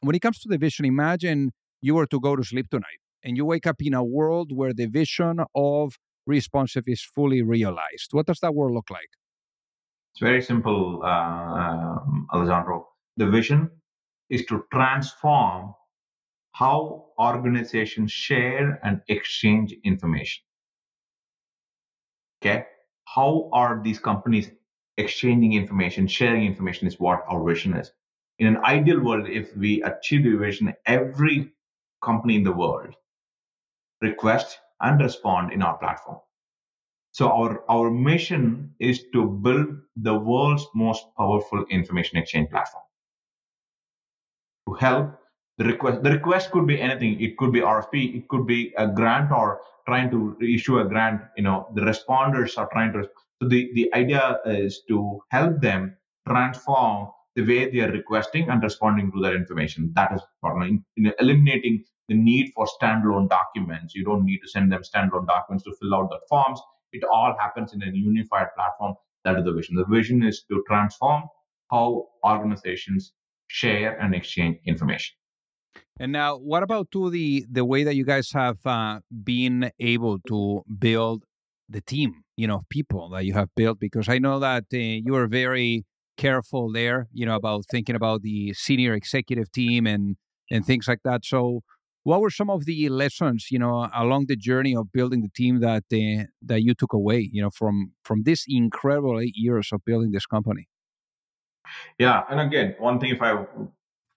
when 0.00 0.14
it 0.14 0.20
comes 0.20 0.40
to 0.40 0.48
the 0.48 0.58
vision, 0.58 0.84
imagine 0.84 1.52
you 1.80 1.94
were 1.94 2.06
to 2.06 2.20
go 2.20 2.36
to 2.36 2.44
sleep 2.44 2.68
tonight 2.70 3.00
and 3.22 3.36
you 3.36 3.44
wake 3.44 3.66
up 3.66 3.76
in 3.80 3.94
a 3.94 4.04
world 4.04 4.52
where 4.54 4.72
the 4.74 4.86
vision 4.86 5.40
of 5.54 5.94
responsive 6.26 6.84
is 6.86 7.02
fully 7.02 7.42
realized. 7.42 8.08
What 8.12 8.26
does 8.26 8.40
that 8.40 8.54
world 8.54 8.74
look 8.74 8.90
like? 8.90 9.08
It's 10.14 10.20
very 10.20 10.42
simple, 10.42 11.02
uh, 11.02 11.08
um, 11.08 12.26
Alessandro. 12.32 12.88
The 13.16 13.26
vision 13.26 13.70
is 14.30 14.44
to 14.46 14.64
transform 14.72 15.74
how 16.52 17.06
organizations 17.18 18.12
share 18.12 18.80
and 18.82 19.00
exchange 19.08 19.74
information. 19.84 20.42
Okay 22.42 22.66
how 23.06 23.48
are 23.52 23.80
these 23.82 23.98
companies 23.98 24.50
exchanging 24.98 25.54
information, 25.54 26.06
sharing 26.06 26.44
information 26.44 26.86
is 26.86 27.00
what 27.00 27.24
our 27.28 27.42
vision 27.44 27.74
is. 27.74 27.92
In 28.38 28.46
an 28.46 28.58
ideal 28.58 29.00
world, 29.02 29.28
if 29.28 29.56
we 29.56 29.82
achieve 29.82 30.24
the 30.24 30.36
vision, 30.36 30.74
every 30.84 31.52
company 32.02 32.36
in 32.36 32.44
the 32.44 32.52
world 32.52 32.94
request 34.02 34.58
and 34.80 35.00
respond 35.00 35.52
in 35.52 35.62
our 35.62 35.78
platform. 35.78 36.18
So 37.12 37.30
our, 37.30 37.64
our 37.70 37.90
mission 37.90 38.74
is 38.78 39.04
to 39.14 39.24
build 39.26 39.68
the 39.96 40.14
world's 40.14 40.66
most 40.74 41.06
powerful 41.16 41.64
information 41.70 42.18
exchange 42.18 42.50
platform. 42.50 42.84
To 44.68 44.74
help 44.74 45.18
the 45.56 45.64
request, 45.64 46.02
the 46.02 46.10
request 46.10 46.50
could 46.50 46.66
be 46.66 46.80
anything. 46.80 47.18
It 47.20 47.38
could 47.38 47.52
be 47.52 47.60
RFP, 47.60 48.16
it 48.16 48.28
could 48.28 48.46
be 48.46 48.74
a 48.76 48.86
grant 48.86 49.32
or 49.32 49.60
trying 49.86 50.10
to 50.10 50.36
issue 50.42 50.78
a 50.80 50.84
grant, 50.84 51.22
you 51.36 51.44
know, 51.44 51.68
the 51.74 51.80
responders 51.80 52.58
are 52.58 52.68
trying 52.70 52.92
to. 52.92 53.08
So 53.40 53.48
the, 53.48 53.70
the 53.74 53.94
idea 53.94 54.40
is 54.44 54.82
to 54.88 55.20
help 55.30 55.60
them 55.60 55.96
transform 56.28 57.08
the 57.34 57.42
way 57.42 57.70
they 57.70 57.80
are 57.80 57.92
requesting 57.92 58.48
and 58.50 58.62
responding 58.62 59.12
to 59.12 59.20
that 59.20 59.34
information. 59.34 59.92
That 59.94 60.12
is 60.12 60.20
in, 60.44 60.84
in 60.96 61.12
eliminating 61.20 61.84
the 62.08 62.14
need 62.14 62.52
for 62.54 62.66
standalone 62.80 63.28
documents. 63.28 63.94
You 63.94 64.04
don't 64.04 64.24
need 64.24 64.40
to 64.40 64.48
send 64.48 64.72
them 64.72 64.82
standalone 64.82 65.26
documents 65.26 65.64
to 65.64 65.74
fill 65.80 65.94
out 65.94 66.10
the 66.10 66.20
forms. 66.28 66.60
It 66.92 67.04
all 67.04 67.34
happens 67.38 67.74
in 67.74 67.82
a 67.82 67.90
unified 67.92 68.48
platform. 68.56 68.94
That 69.24 69.38
is 69.38 69.44
the 69.44 69.52
vision. 69.52 69.74
The 69.74 69.84
vision 69.86 70.22
is 70.22 70.44
to 70.48 70.62
transform 70.68 71.24
how 71.70 72.06
organizations 72.24 73.12
share 73.48 73.98
and 73.98 74.14
exchange 74.14 74.58
information. 74.66 75.16
And 75.98 76.12
now, 76.12 76.36
what 76.36 76.62
about 76.62 76.90
to 76.92 77.10
the 77.10 77.46
the 77.50 77.64
way 77.64 77.82
that 77.84 77.96
you 77.96 78.04
guys 78.04 78.30
have 78.32 78.58
uh, 78.66 79.00
been 79.24 79.70
able 79.80 80.18
to 80.28 80.62
build 80.78 81.24
the 81.68 81.80
team, 81.80 82.22
you 82.36 82.46
know, 82.46 82.62
people 82.68 83.08
that 83.10 83.24
you 83.24 83.32
have 83.32 83.48
built? 83.56 83.80
Because 83.80 84.08
I 84.08 84.18
know 84.18 84.38
that 84.38 84.64
uh, 84.72 84.76
you 84.76 85.14
are 85.16 85.26
very 85.26 85.86
careful 86.16 86.70
there, 86.70 87.08
you 87.12 87.26
know, 87.26 87.34
about 87.34 87.64
thinking 87.70 87.96
about 87.96 88.22
the 88.22 88.52
senior 88.54 88.94
executive 88.94 89.50
team 89.52 89.86
and 89.86 90.16
and 90.50 90.64
things 90.64 90.86
like 90.86 91.00
that. 91.04 91.24
So, 91.24 91.62
what 92.06 92.20
were 92.20 92.30
some 92.30 92.50
of 92.50 92.66
the 92.66 92.88
lessons, 92.88 93.48
you 93.50 93.58
know, 93.58 93.88
along 93.92 94.26
the 94.26 94.36
journey 94.36 94.76
of 94.76 94.92
building 94.92 95.22
the 95.22 95.32
team 95.40 95.58
that 95.58 95.84
uh, 95.92 96.24
that 96.40 96.62
you 96.62 96.72
took 96.72 96.92
away, 96.92 97.20
you 97.32 97.42
know, 97.42 97.50
from 97.50 97.74
from 98.04 98.22
this 98.22 98.44
incredible 98.48 99.18
eight 99.18 99.36
years 99.36 99.70
of 99.72 99.84
building 99.84 100.12
this 100.12 100.24
company? 100.24 100.68
Yeah, 101.98 102.22
and 102.30 102.38
again, 102.40 102.76
one 102.78 103.00
thing 103.00 103.10
if 103.10 103.20
I 103.20 103.44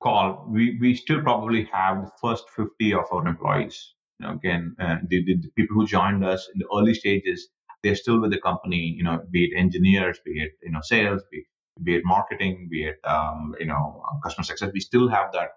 call, 0.03 0.45
we, 0.47 0.77
we 0.79 0.93
still 0.93 1.21
probably 1.23 1.63
have 1.73 1.95
the 2.05 2.11
first 2.21 2.45
50 2.55 2.93
of 2.93 3.05
our 3.11 3.27
employees. 3.27 3.95
You 4.19 4.27
know, 4.27 4.33
again, 4.33 4.75
uh, 4.79 4.97
the, 5.07 5.25
the, 5.25 5.49
people 5.57 5.75
who 5.75 5.87
joined 5.87 6.23
us 6.23 6.47
in 6.53 6.59
the 6.59 6.67
early 6.77 6.93
stages, 6.93 7.49
they're 7.81 7.95
still 7.95 8.21
with 8.21 8.31
the 8.31 8.39
company, 8.39 8.93
you 8.97 9.03
know, 9.03 9.19
be 9.31 9.45
it 9.45 9.57
engineers, 9.57 10.19
be 10.23 10.43
it, 10.43 10.51
you 10.61 10.71
know, 10.71 10.81
sales, 10.83 11.23
be, 11.31 11.43
be 11.83 11.95
it 11.95 12.03
marketing, 12.05 12.67
be 12.69 12.83
it, 12.83 12.97
um, 13.03 13.55
you 13.59 13.65
know, 13.65 14.03
customer 14.23 14.43
success. 14.43 14.69
We 14.73 14.79
still 14.79 15.07
have 15.09 15.31
that 15.33 15.49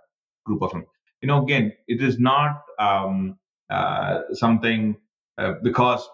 group 0.47 0.63
of 0.63 0.71
them. 0.71 0.87
You 1.23 1.29
know, 1.29 1.43
again, 1.43 1.73
it 1.89 2.03
is 2.03 2.19
not 2.19 2.63
um, 2.79 3.39
uh, 3.71 4.23
something 4.33 4.97
uh, 5.39 5.55
because 5.63 6.09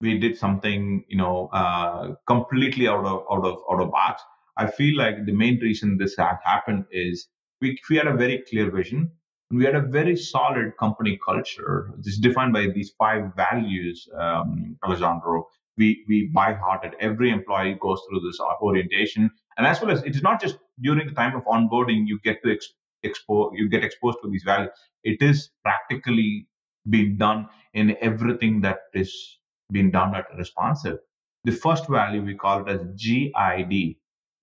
we 0.00 0.18
did 0.18 0.36
something, 0.36 1.04
you 1.08 1.16
know, 1.16 1.48
uh, 1.52 2.14
completely 2.26 2.88
out 2.88 3.04
of 3.06 3.24
out 3.30 3.44
of 3.44 3.58
out 3.70 3.80
of 3.80 3.90
box. 3.90 4.22
I 4.56 4.66
feel 4.66 4.96
like 4.96 5.26
the 5.26 5.32
main 5.32 5.58
reason 5.60 5.98
this 5.98 6.16
happened 6.16 6.84
is 6.92 7.28
we, 7.60 7.78
we 7.90 7.96
had 7.96 8.06
a 8.06 8.14
very 8.14 8.44
clear 8.48 8.70
vision 8.70 9.10
and 9.50 9.58
we 9.58 9.64
had 9.64 9.74
a 9.74 9.80
very 9.80 10.16
solid 10.16 10.76
company 10.78 11.18
culture. 11.26 11.92
Is 12.04 12.18
defined 12.18 12.52
by 12.52 12.68
these 12.68 12.92
five 12.98 13.32
values, 13.36 14.08
um, 14.18 14.76
Alessandro. 14.84 15.48
We, 15.76 16.04
we 16.08 16.30
by 16.32 16.54
hearted. 16.54 16.94
Every 17.00 17.30
employee 17.30 17.76
goes 17.80 18.00
through 18.08 18.20
this 18.20 18.38
orientation. 18.62 19.30
And 19.56 19.66
as 19.66 19.80
well 19.80 19.90
as 19.90 20.02
it 20.04 20.14
is 20.14 20.22
not 20.22 20.40
just 20.40 20.58
during 20.82 21.06
the 21.08 21.14
time 21.14 21.34
of 21.34 21.44
onboarding, 21.44 22.06
you 22.06 22.20
get 22.22 22.42
to 22.44 22.52
ex- 22.52 22.74
you 23.04 23.68
get 23.68 23.84
exposed 23.84 24.18
to 24.22 24.30
these 24.30 24.42
values. 24.44 24.70
It 25.02 25.22
is 25.22 25.50
practically 25.62 26.46
being 26.88 27.16
done 27.16 27.48
in 27.72 27.96
everything 28.00 28.60
that 28.62 28.78
is 28.92 29.38
being 29.72 29.90
done 29.90 30.14
at 30.14 30.26
responsive. 30.36 30.98
The 31.44 31.52
first 31.52 31.88
value 31.88 32.22
we 32.22 32.34
call 32.34 32.66
it 32.66 32.68
as 32.68 32.80
GID, 32.96 33.96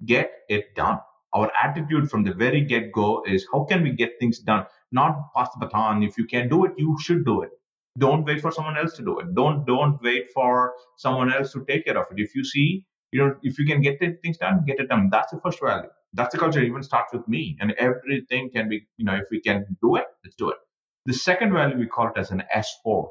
get 0.06 0.32
it 0.50 0.76
done. 0.76 1.00
Our 1.34 1.52
attitude 1.64 2.10
from 2.10 2.24
the 2.24 2.34
very 2.34 2.62
get 2.62 2.92
go 2.92 3.24
is 3.26 3.48
how 3.52 3.64
can 3.64 3.84
we 3.84 3.92
get 3.92 4.20
things 4.20 4.40
done? 4.40 4.66
Not 4.92 5.34
pass 5.36 5.50
the 5.58 5.66
baton. 5.66 6.04
If 6.04 6.18
you 6.18 6.26
can 6.26 6.50
do 6.50 6.66
it, 6.66 6.74
you 6.78 6.98
should 7.02 7.26
do 7.26 7.42
it. 7.42 7.52
Don't 7.98 8.26
wait 8.26 8.42
for 8.42 8.52
someone 8.52 8.78
else 8.78 8.94
to 8.98 9.04
do 9.04 9.20
it. 9.20 9.34
Don't 9.34 9.66
don't 9.66 10.02
wait 10.02 10.32
for 10.34 10.74
someone 10.98 11.32
else 11.32 11.54
to 11.54 11.66
take 11.66 11.86
care 11.86 11.98
of 11.98 12.06
it. 12.12 12.20
If 12.22 12.36
you 12.36 12.44
see, 12.44 12.86
you 13.12 13.20
know, 13.20 13.36
if 13.44 13.60
you 13.60 13.66
can 13.66 13.82
get 13.82 14.00
things 14.00 14.38
done, 14.38 14.64
get 14.66 14.80
it 14.80 14.90
done. 14.90 15.10
That's 15.12 15.32
the 15.32 15.40
first 15.42 15.62
value. 15.62 15.90
That's 16.14 16.34
the 16.34 16.40
culture. 16.40 16.62
Even 16.62 16.84
starts 16.84 17.14
with 17.14 17.28
me, 17.28 17.58
and 17.62 17.72
everything 17.74 18.50
can 18.52 18.70
be, 18.70 18.88
you 18.98 19.06
know, 19.06 19.16
if 19.16 19.26
we 19.32 19.42
can 19.42 19.66
do 19.82 19.96
it, 19.98 20.06
let's 20.24 20.36
do 20.36 20.50
it. 20.50 20.58
The 21.06 21.14
second 21.14 21.54
value 21.54 21.78
we 21.78 21.88
call 21.88 22.08
it 22.10 22.18
as 22.18 22.32
an 22.32 22.44
S4. 22.56 23.10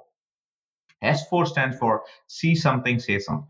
S4 1.03 1.47
stands 1.47 1.79
for 1.79 2.03
see 2.29 2.55
something, 2.55 2.99
say 3.01 3.19
something 3.19 3.49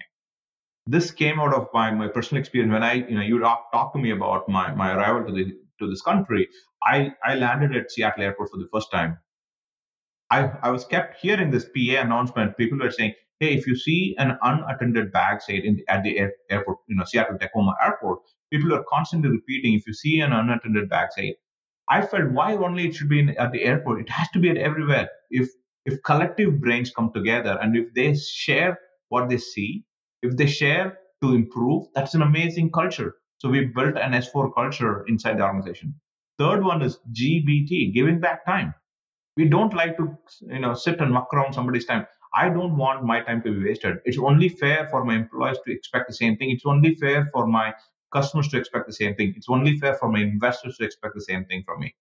this 0.86 1.10
came 1.12 1.40
out 1.40 1.54
of 1.54 1.68
my, 1.74 1.90
my 1.92 2.08
personal 2.08 2.40
experience 2.40 2.72
when 2.72 2.82
I, 2.82 2.94
you 2.94 3.16
know, 3.16 3.22
you 3.22 3.40
talk, 3.40 3.72
talk 3.72 3.92
to 3.94 3.98
me 3.98 4.12
about 4.12 4.48
my, 4.48 4.74
my 4.74 4.94
arrival 4.94 5.26
to 5.26 5.32
the 5.32 5.52
to 5.80 5.90
this 5.90 6.02
country. 6.02 6.48
I, 6.84 7.12
I 7.24 7.36
landed 7.36 7.76
at 7.76 7.90
Seattle 7.90 8.24
airport 8.24 8.50
for 8.50 8.58
the 8.58 8.68
first 8.72 8.92
time. 8.92 9.18
I, 10.30 10.52
I 10.62 10.70
was 10.70 10.84
kept 10.84 11.20
hearing 11.20 11.50
this 11.50 11.64
PA 11.66 12.00
announcement. 12.02 12.56
People 12.56 12.78
were 12.78 12.90
saying, 12.90 13.14
hey, 13.40 13.54
if 13.54 13.66
you 13.66 13.76
see 13.76 14.14
an 14.18 14.38
unattended 14.42 15.12
bag, 15.12 15.42
say 15.42 15.56
in 15.56 15.80
at 15.88 16.02
the 16.04 16.18
air, 16.18 16.32
airport, 16.50 16.78
you 16.88 16.96
know, 16.96 17.04
Seattle 17.04 17.38
Tacoma 17.38 17.74
airport, 17.84 18.20
people 18.52 18.74
are 18.74 18.84
constantly 18.88 19.30
repeating, 19.30 19.74
if 19.74 19.86
you 19.86 19.94
see 19.94 20.20
an 20.20 20.32
unattended 20.32 20.88
bag, 20.90 21.08
say, 21.16 21.36
I 21.88 22.02
felt 22.06 22.30
why 22.32 22.54
only 22.54 22.86
it 22.88 22.94
should 22.94 23.08
be 23.08 23.20
in, 23.20 23.30
at 23.38 23.52
the 23.52 23.64
airport. 23.64 24.00
It 24.00 24.08
has 24.10 24.28
to 24.30 24.38
be 24.38 24.50
at 24.50 24.56
everywhere. 24.56 25.08
If 25.30 25.48
if 25.86 26.02
collective 26.04 26.60
brains 26.60 26.92
come 26.94 27.12
together 27.12 27.58
and 27.60 27.76
if 27.76 27.92
they 27.94 28.14
share 28.16 28.78
what 29.08 29.28
they 29.28 29.38
see 29.38 29.84
if 30.22 30.36
they 30.36 30.46
share 30.46 30.98
to 31.22 31.34
improve, 31.34 31.86
that's 31.94 32.14
an 32.14 32.22
amazing 32.22 32.70
culture. 32.72 33.16
So 33.38 33.48
we 33.48 33.66
built 33.66 33.96
an 33.96 34.12
S4 34.12 34.54
culture 34.54 35.04
inside 35.08 35.38
the 35.38 35.44
organization. 35.44 35.94
Third 36.38 36.62
one 36.62 36.82
is 36.82 36.98
GBT, 37.12 37.94
giving 37.94 38.20
back 38.20 38.44
time. 38.46 38.74
We 39.36 39.48
don't 39.48 39.74
like 39.74 39.96
to, 39.98 40.16
you 40.42 40.60
know, 40.60 40.74
sit 40.74 41.00
and 41.00 41.12
muck 41.12 41.28
around 41.32 41.54
somebody's 41.54 41.86
time. 41.86 42.06
I 42.34 42.48
don't 42.48 42.76
want 42.76 43.04
my 43.04 43.20
time 43.20 43.42
to 43.42 43.52
be 43.52 43.64
wasted. 43.64 43.98
It's 44.04 44.18
only 44.18 44.48
fair 44.48 44.88
for 44.90 45.04
my 45.04 45.16
employees 45.16 45.58
to 45.64 45.72
expect 45.72 46.08
the 46.08 46.14
same 46.14 46.36
thing. 46.36 46.50
It's 46.50 46.66
only 46.66 46.94
fair 46.94 47.28
for 47.32 47.46
my 47.46 47.74
customers 48.12 48.48
to 48.48 48.58
expect 48.58 48.86
the 48.86 48.92
same 48.92 49.14
thing. 49.14 49.34
It's 49.36 49.48
only 49.48 49.78
fair 49.78 49.94
for 49.94 50.10
my 50.10 50.20
investors 50.20 50.76
to 50.78 50.84
expect 50.84 51.14
the 51.14 51.22
same 51.22 51.44
thing 51.46 51.62
from 51.64 51.80
me. 51.80 51.94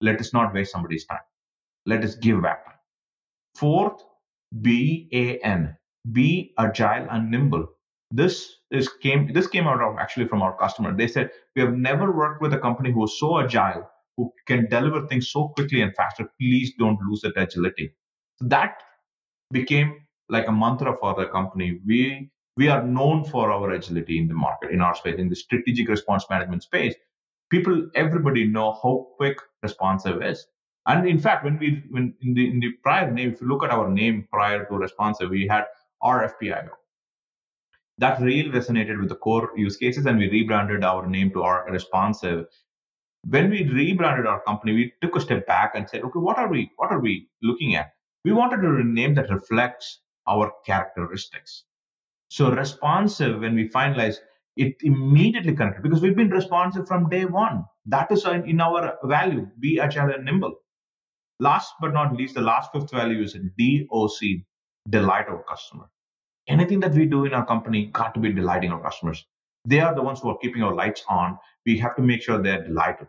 Let 0.00 0.20
us 0.20 0.32
not 0.32 0.54
waste 0.54 0.72
somebody's 0.72 1.04
time. 1.04 1.26
Let 1.86 2.04
us 2.04 2.14
give 2.14 2.42
back. 2.42 2.64
Fourth, 3.54 4.02
BAN, 4.52 5.76
be 6.12 6.54
agile 6.58 7.06
and 7.10 7.30
nimble 7.30 7.68
this 8.10 8.56
is 8.70 8.88
came 8.88 9.32
this 9.32 9.46
came 9.46 9.66
out 9.66 9.80
of 9.80 9.96
actually 9.98 10.26
from 10.26 10.42
our 10.42 10.56
customer 10.56 10.96
they 10.96 11.06
said 11.06 11.30
we 11.54 11.62
have 11.62 11.74
never 11.74 12.10
worked 12.10 12.42
with 12.42 12.52
a 12.54 12.58
company 12.58 12.90
who 12.90 13.04
is 13.04 13.18
so 13.18 13.38
agile 13.38 13.88
who 14.16 14.32
can 14.46 14.68
deliver 14.68 15.06
things 15.06 15.30
so 15.30 15.48
quickly 15.48 15.82
and 15.82 15.94
faster 15.94 16.28
please 16.40 16.72
don't 16.78 16.98
lose 17.08 17.20
that 17.20 17.36
agility 17.36 17.92
so 18.36 18.46
that 18.48 18.82
became 19.50 19.96
like 20.28 20.46
a 20.48 20.52
mantra 20.52 20.96
for 20.96 21.14
the 21.14 21.26
company 21.26 21.80
we 21.86 22.30
we 22.56 22.68
are 22.68 22.82
known 22.82 23.24
for 23.24 23.50
our 23.50 23.70
agility 23.70 24.18
in 24.18 24.28
the 24.28 24.34
market 24.34 24.70
in 24.70 24.80
our 24.80 24.94
space 24.94 25.18
in 25.18 25.28
the 25.28 25.36
strategic 25.36 25.88
response 25.88 26.24
management 26.30 26.62
space 26.62 26.94
people 27.50 27.88
everybody 27.94 28.44
know 28.44 28.72
how 28.82 29.08
quick 29.16 29.38
responsive 29.62 30.22
is 30.22 30.46
and 30.86 31.08
in 31.08 31.18
fact 31.18 31.44
when 31.44 31.58
we 31.58 31.82
when 31.90 32.14
in 32.22 32.34
the 32.34 32.48
in 32.50 32.60
the 32.60 32.72
prior 32.82 33.10
name 33.10 33.32
if 33.32 33.40
you 33.40 33.48
look 33.48 33.64
at 33.64 33.70
our 33.70 33.90
name 33.90 34.26
prior 34.32 34.64
to 34.66 34.74
responsive 34.76 35.30
we 35.30 35.46
had 35.46 35.64
RFPIO. 36.02 36.70
That 37.98 38.20
really 38.20 38.50
resonated 38.50 38.98
with 38.98 39.10
the 39.10 39.16
core 39.16 39.50
use 39.56 39.76
cases, 39.76 40.06
and 40.06 40.18
we 40.18 40.30
rebranded 40.30 40.84
our 40.84 41.06
name 41.06 41.30
to 41.32 41.42
our 41.42 41.70
responsive. 41.70 42.46
When 43.28 43.50
we 43.50 43.64
rebranded 43.64 44.26
our 44.26 44.40
company, 44.42 44.72
we 44.72 44.92
took 45.02 45.16
a 45.16 45.20
step 45.20 45.46
back 45.46 45.72
and 45.74 45.88
said, 45.88 46.02
okay, 46.02 46.18
what 46.18 46.38
are 46.38 46.48
we 46.48 46.70
what 46.76 46.90
are 46.90 47.00
we 47.00 47.28
looking 47.42 47.74
at? 47.74 47.92
We 48.24 48.32
wanted 48.32 48.60
a 48.60 48.84
name 48.84 49.14
that 49.14 49.30
reflects 49.30 50.00
our 50.28 50.52
characteristics. 50.66 51.64
So 52.28 52.50
responsive, 52.50 53.40
when 53.40 53.54
we 53.54 53.68
finalize, 53.68 54.16
it 54.56 54.76
immediately 54.82 55.54
connected 55.54 55.82
because 55.82 56.02
we've 56.02 56.16
been 56.16 56.30
responsive 56.30 56.86
from 56.86 57.08
day 57.08 57.24
one. 57.24 57.64
That 57.86 58.12
is 58.12 58.24
in 58.26 58.60
our 58.60 58.98
value, 59.04 59.48
be 59.58 59.80
agile 59.80 60.12
and 60.12 60.24
nimble. 60.24 60.54
Last 61.38 61.72
but 61.80 61.94
not 61.94 62.14
least, 62.14 62.34
the 62.34 62.42
last 62.42 62.70
fifth 62.72 62.90
value 62.90 63.22
is 63.22 63.32
DOC, 63.32 64.20
delight 64.90 65.28
our 65.28 65.42
customer. 65.48 65.86
Anything 66.46 66.80
that 66.80 66.92
we 66.92 67.06
do 67.06 67.24
in 67.24 67.32
our 67.32 67.46
company 67.46 67.86
got 67.86 68.12
to 68.14 68.20
be 68.20 68.32
delighting 68.32 68.70
our 68.70 68.82
customers. 68.82 69.24
They 69.64 69.80
are 69.80 69.94
the 69.94 70.02
ones 70.02 70.20
who 70.20 70.28
are 70.28 70.38
keeping 70.38 70.62
our 70.62 70.74
lights 70.74 71.02
on. 71.08 71.38
We 71.64 71.78
have 71.78 71.96
to 71.96 72.02
make 72.02 72.22
sure 72.22 72.42
they're 72.42 72.64
delighted, 72.64 73.08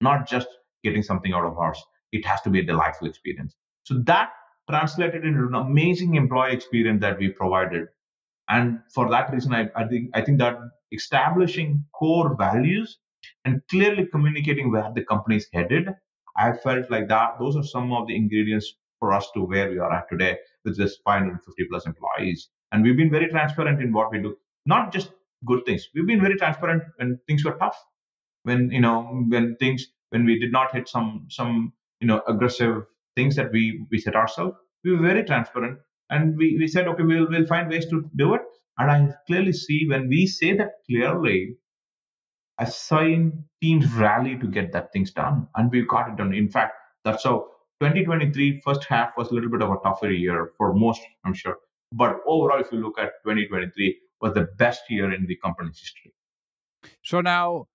not 0.00 0.26
just 0.26 0.48
getting 0.82 1.02
something 1.02 1.32
out 1.32 1.44
of 1.44 1.58
ours. 1.58 1.82
It 2.12 2.24
has 2.24 2.40
to 2.42 2.50
be 2.50 2.60
a 2.60 2.64
delightful 2.64 3.08
experience. 3.08 3.54
So 3.84 4.00
that 4.06 4.30
translated 4.68 5.24
into 5.24 5.46
an 5.46 5.54
amazing 5.54 6.14
employee 6.14 6.52
experience 6.52 7.00
that 7.00 7.18
we 7.18 7.28
provided. 7.30 7.88
And 8.48 8.80
for 8.94 9.10
that 9.10 9.32
reason, 9.32 9.52
I, 9.52 9.68
I 9.76 9.86
think 9.86 10.10
I 10.14 10.22
think 10.22 10.38
that 10.38 10.58
establishing 10.92 11.84
core 11.94 12.34
values 12.36 12.98
and 13.44 13.60
clearly 13.70 14.06
communicating 14.06 14.70
where 14.70 14.90
the 14.94 15.04
company 15.04 15.36
is 15.36 15.48
headed, 15.52 15.88
I 16.36 16.52
felt 16.52 16.90
like 16.90 17.08
that 17.08 17.38
those 17.38 17.56
are 17.56 17.62
some 17.64 17.92
of 17.92 18.06
the 18.06 18.16
ingredients 18.16 18.74
for 19.00 19.12
us 19.12 19.30
to 19.34 19.42
where 19.42 19.70
we 19.70 19.78
are 19.78 19.92
at 19.92 20.08
today 20.08 20.38
with 20.64 20.76
just 20.76 21.00
550 21.04 21.64
plus 21.70 21.86
employees. 21.86 22.48
And 22.72 22.82
we've 22.82 22.96
been 22.96 23.10
very 23.10 23.28
transparent 23.28 23.82
in 23.82 23.92
what 23.92 24.10
we 24.10 24.18
do, 24.20 24.36
not 24.66 24.92
just 24.92 25.10
good 25.44 25.64
things. 25.66 25.88
We've 25.94 26.06
been 26.06 26.20
very 26.20 26.36
transparent 26.36 26.82
when 26.96 27.18
things 27.26 27.44
were 27.44 27.56
tough, 27.58 27.76
when 28.42 28.70
you 28.70 28.80
know 28.80 29.02
when 29.28 29.56
things 29.56 29.86
when 30.10 30.24
we 30.24 30.38
did 30.38 30.52
not 30.52 30.74
hit 30.74 30.88
some 30.88 31.26
some 31.28 31.72
you 32.00 32.06
know 32.06 32.22
aggressive 32.26 32.84
things 33.18 33.36
that 33.40 33.52
we 33.58 33.62
we 33.90 33.98
set 34.06 34.16
ourselves. 34.22 34.56
We 34.84 34.92
were 34.96 35.06
very 35.10 35.24
transparent, 35.30 35.78
and 36.10 36.36
we 36.42 36.48
we 36.62 36.68
said 36.74 36.88
okay 36.92 37.06
we'll 37.12 37.28
we'll 37.34 37.50
find 37.52 37.76
ways 37.76 37.86
to 37.92 38.02
do 38.22 38.34
it. 38.38 38.42
And 38.78 38.90
I 38.96 38.98
clearly 39.26 39.52
see 39.52 39.78
when 39.92 40.08
we 40.08 40.26
say 40.26 40.56
that 40.56 40.74
clearly, 40.88 41.38
assign 42.66 43.44
teams 43.62 43.92
rally 43.92 44.36
to 44.42 44.46
get 44.58 44.72
that 44.72 44.92
things 44.92 45.14
done, 45.22 45.46
and 45.56 45.70
we 45.70 45.84
got 45.94 46.10
it 46.10 46.16
done. 46.16 46.34
In 46.42 46.50
fact, 46.58 46.74
that's 47.04 47.24
how 47.24 47.38
2023 47.80 48.60
first 48.64 48.84
half 48.84 49.16
was 49.16 49.30
a 49.30 49.34
little 49.34 49.50
bit 49.50 49.62
of 49.62 49.70
a 49.70 49.76
tougher 49.84 50.10
year 50.10 50.52
for 50.58 50.72
most, 50.74 51.00
I'm 51.24 51.34
sure. 51.34 51.56
But 51.92 52.16
overall, 52.26 52.60
if 52.60 52.72
you 52.72 52.78
look 52.78 52.98
at 52.98 53.12
2023, 53.24 53.98
was 54.20 54.34
the 54.34 54.48
best 54.58 54.82
year 54.90 55.12
in 55.12 55.26
the 55.26 55.36
company's 55.36 55.78
history. 55.78 56.12
So 57.02 57.20
now, 57.20 57.66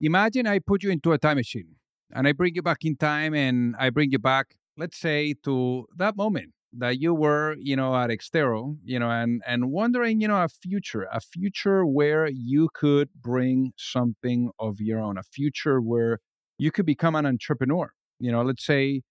imagine 0.00 0.46
I 0.46 0.58
put 0.58 0.82
you 0.82 0.90
into 0.90 1.12
a 1.12 1.18
time 1.18 1.36
machine 1.36 1.76
and 2.12 2.26
I 2.26 2.32
bring 2.32 2.54
you 2.54 2.62
back 2.62 2.84
in 2.84 2.96
time 2.96 3.34
and 3.34 3.76
I 3.78 3.90
bring 3.90 4.10
you 4.10 4.18
back, 4.18 4.56
let's 4.80 4.98
say, 4.98 5.34
to 5.44 5.86
that 5.96 6.16
moment 6.16 6.52
that 6.72 7.00
you 7.00 7.14
were, 7.14 7.56
you 7.58 7.76
know, 7.76 7.94
at 7.94 8.10
Extero, 8.10 8.76
you 8.84 8.98
know, 8.98 9.10
and 9.10 9.42
and 9.46 9.70
wondering, 9.70 10.20
you 10.20 10.28
know, 10.28 10.42
a 10.42 10.48
future, 10.48 11.06
a 11.12 11.20
future 11.20 11.84
where 11.84 12.26
you 12.28 12.68
could 12.74 13.10
bring 13.20 13.72
something 13.76 14.50
of 14.58 14.80
your 14.80 15.00
own, 15.00 15.18
a 15.18 15.22
future 15.22 15.80
where 15.80 16.18
you 16.58 16.70
could 16.70 16.86
become 16.86 17.14
an 17.14 17.26
entrepreneur. 17.26 17.92
You 18.18 18.32
know, 18.32 18.42
let's 18.42 18.64
say 18.64 19.02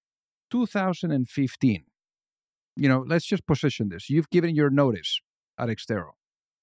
2015, 0.51 1.83
you 2.75 2.89
know, 2.89 3.03
let's 3.07 3.25
just 3.25 3.45
position 3.45 3.89
this. 3.89 4.09
You've 4.09 4.29
given 4.29 4.55
your 4.55 4.69
notice 4.69 5.21
at 5.57 5.69
Extero. 5.69 6.11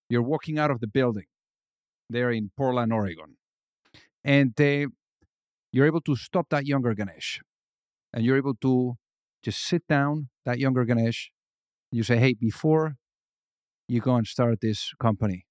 You're 0.09 0.23
walking 0.23 0.59
out 0.59 0.71
of 0.71 0.81
the 0.81 0.87
building 0.87 1.27
there 2.09 2.31
in 2.31 2.51
Portland, 2.57 2.93
Oregon. 2.93 3.37
And 4.25 4.59
uh, 4.61 4.89
you're 5.73 5.87
able 5.87 6.01
to 6.03 6.17
stop 6.17 6.49
that 6.51 6.67
younger 6.67 6.95
Ganesh. 6.95 7.41
And 8.17 8.25
you're 8.25 8.37
able 8.37 8.57
to 8.63 8.97
just 9.45 9.65
sit 9.65 9.87
down, 9.87 10.31
that 10.45 10.59
younger 10.59 10.85
Ganesh. 10.85 11.31
You 11.93 12.03
say, 12.03 12.17
hey, 12.17 12.35
before 12.35 12.97
you 13.87 14.01
go 14.01 14.17
and 14.17 14.27
start 14.27 14.61
this 14.61 14.93
company, 14.99 15.47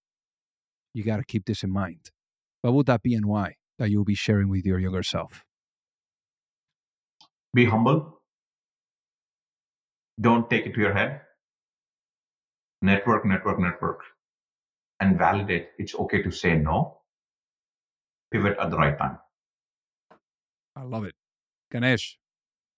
you 0.93 1.05
got 1.05 1.17
to 1.17 1.23
keep 1.23 1.45
this 1.45 1.63
in 1.63 1.71
mind. 1.71 2.09
What 2.61 2.73
would 2.73 2.87
that 2.87 3.01
be 3.01 3.13
and 3.13 3.27
why 3.27 3.55
that 3.79 3.89
you'll 3.89 4.03
be 4.03 4.15
sharing 4.15 4.49
with 4.49 4.65
your 4.65 4.79
younger 4.79 5.03
self? 5.03 5.45
Be 7.53 7.65
humble 7.65 8.15
don't 10.19 10.49
take 10.49 10.65
it 10.65 10.73
to 10.73 10.79
your 10.79 10.93
head. 10.93 11.21
Network, 12.81 13.25
network, 13.25 13.59
network, 13.59 14.01
and 14.99 15.17
validate. 15.17 15.69
It's 15.77 15.95
okay 15.95 16.21
to 16.21 16.31
say 16.31 16.55
no. 16.55 16.99
Pivot 18.31 18.57
at 18.59 18.69
the 18.69 18.77
right 18.77 18.97
time. 18.97 19.17
I 20.75 20.83
love 20.83 21.03
it. 21.05 21.15
Ganesh, 21.71 22.17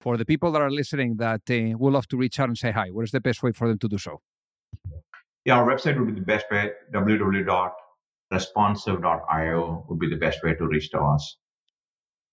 for 0.07 0.15
the 0.15 0.23
people 0.23 0.53
that 0.53 0.61
are 0.61 0.71
listening 0.71 1.17
that 1.17 1.41
uh, 1.49 1.77
would 1.77 1.91
love 1.91 2.07
to 2.07 2.15
reach 2.15 2.39
out 2.39 2.47
and 2.47 2.57
say 2.57 2.71
hi, 2.71 2.87
what 2.91 3.03
is 3.03 3.11
the 3.11 3.19
best 3.19 3.43
way 3.43 3.51
for 3.51 3.67
them 3.67 3.77
to 3.77 3.89
do 3.89 3.97
so? 3.97 4.21
Yeah, 5.43 5.57
our 5.57 5.67
website 5.67 5.99
would 5.99 6.07
be 6.07 6.13
the 6.13 6.25
best 6.25 6.45
way. 6.49 6.71
www.responsive.io 6.93 9.85
would 9.89 9.99
be 9.99 10.09
the 10.09 10.15
best 10.15 10.41
way 10.45 10.53
to 10.53 10.65
reach 10.65 10.89
to 10.91 10.99
us. 10.99 11.35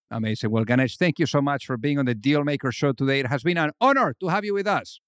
Amazing. 0.09 0.51
Well, 0.51 0.63
Ganesh, 0.63 0.95
thank 0.95 1.19
you 1.19 1.25
so 1.25 1.41
much 1.41 1.65
for 1.65 1.75
being 1.75 1.99
on 1.99 2.05
the 2.05 2.15
Dealmaker 2.15 2.71
Show 2.71 2.93
today. 2.93 3.19
It 3.19 3.27
has 3.27 3.43
been 3.43 3.57
an 3.57 3.71
honor 3.81 4.15
to 4.21 4.29
have 4.29 4.45
you 4.45 4.53
with 4.53 4.67
us. 4.67 5.01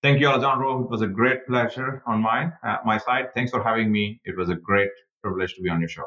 Thank 0.00 0.20
you, 0.20 0.28
Alejandro. 0.28 0.84
It 0.84 0.90
was 0.90 1.02
a 1.02 1.08
great 1.08 1.44
pleasure 1.48 2.04
on 2.06 2.22
mine, 2.22 2.52
uh, 2.64 2.76
my 2.84 2.98
side. 2.98 3.34
Thanks 3.34 3.50
for 3.50 3.64
having 3.64 3.90
me. 3.90 4.20
It 4.24 4.36
was 4.36 4.48
a 4.48 4.54
great 4.54 4.90
privilege 5.24 5.56
to 5.56 5.62
be 5.62 5.70
on 5.70 5.80
your 5.80 5.88
show. 5.88 6.06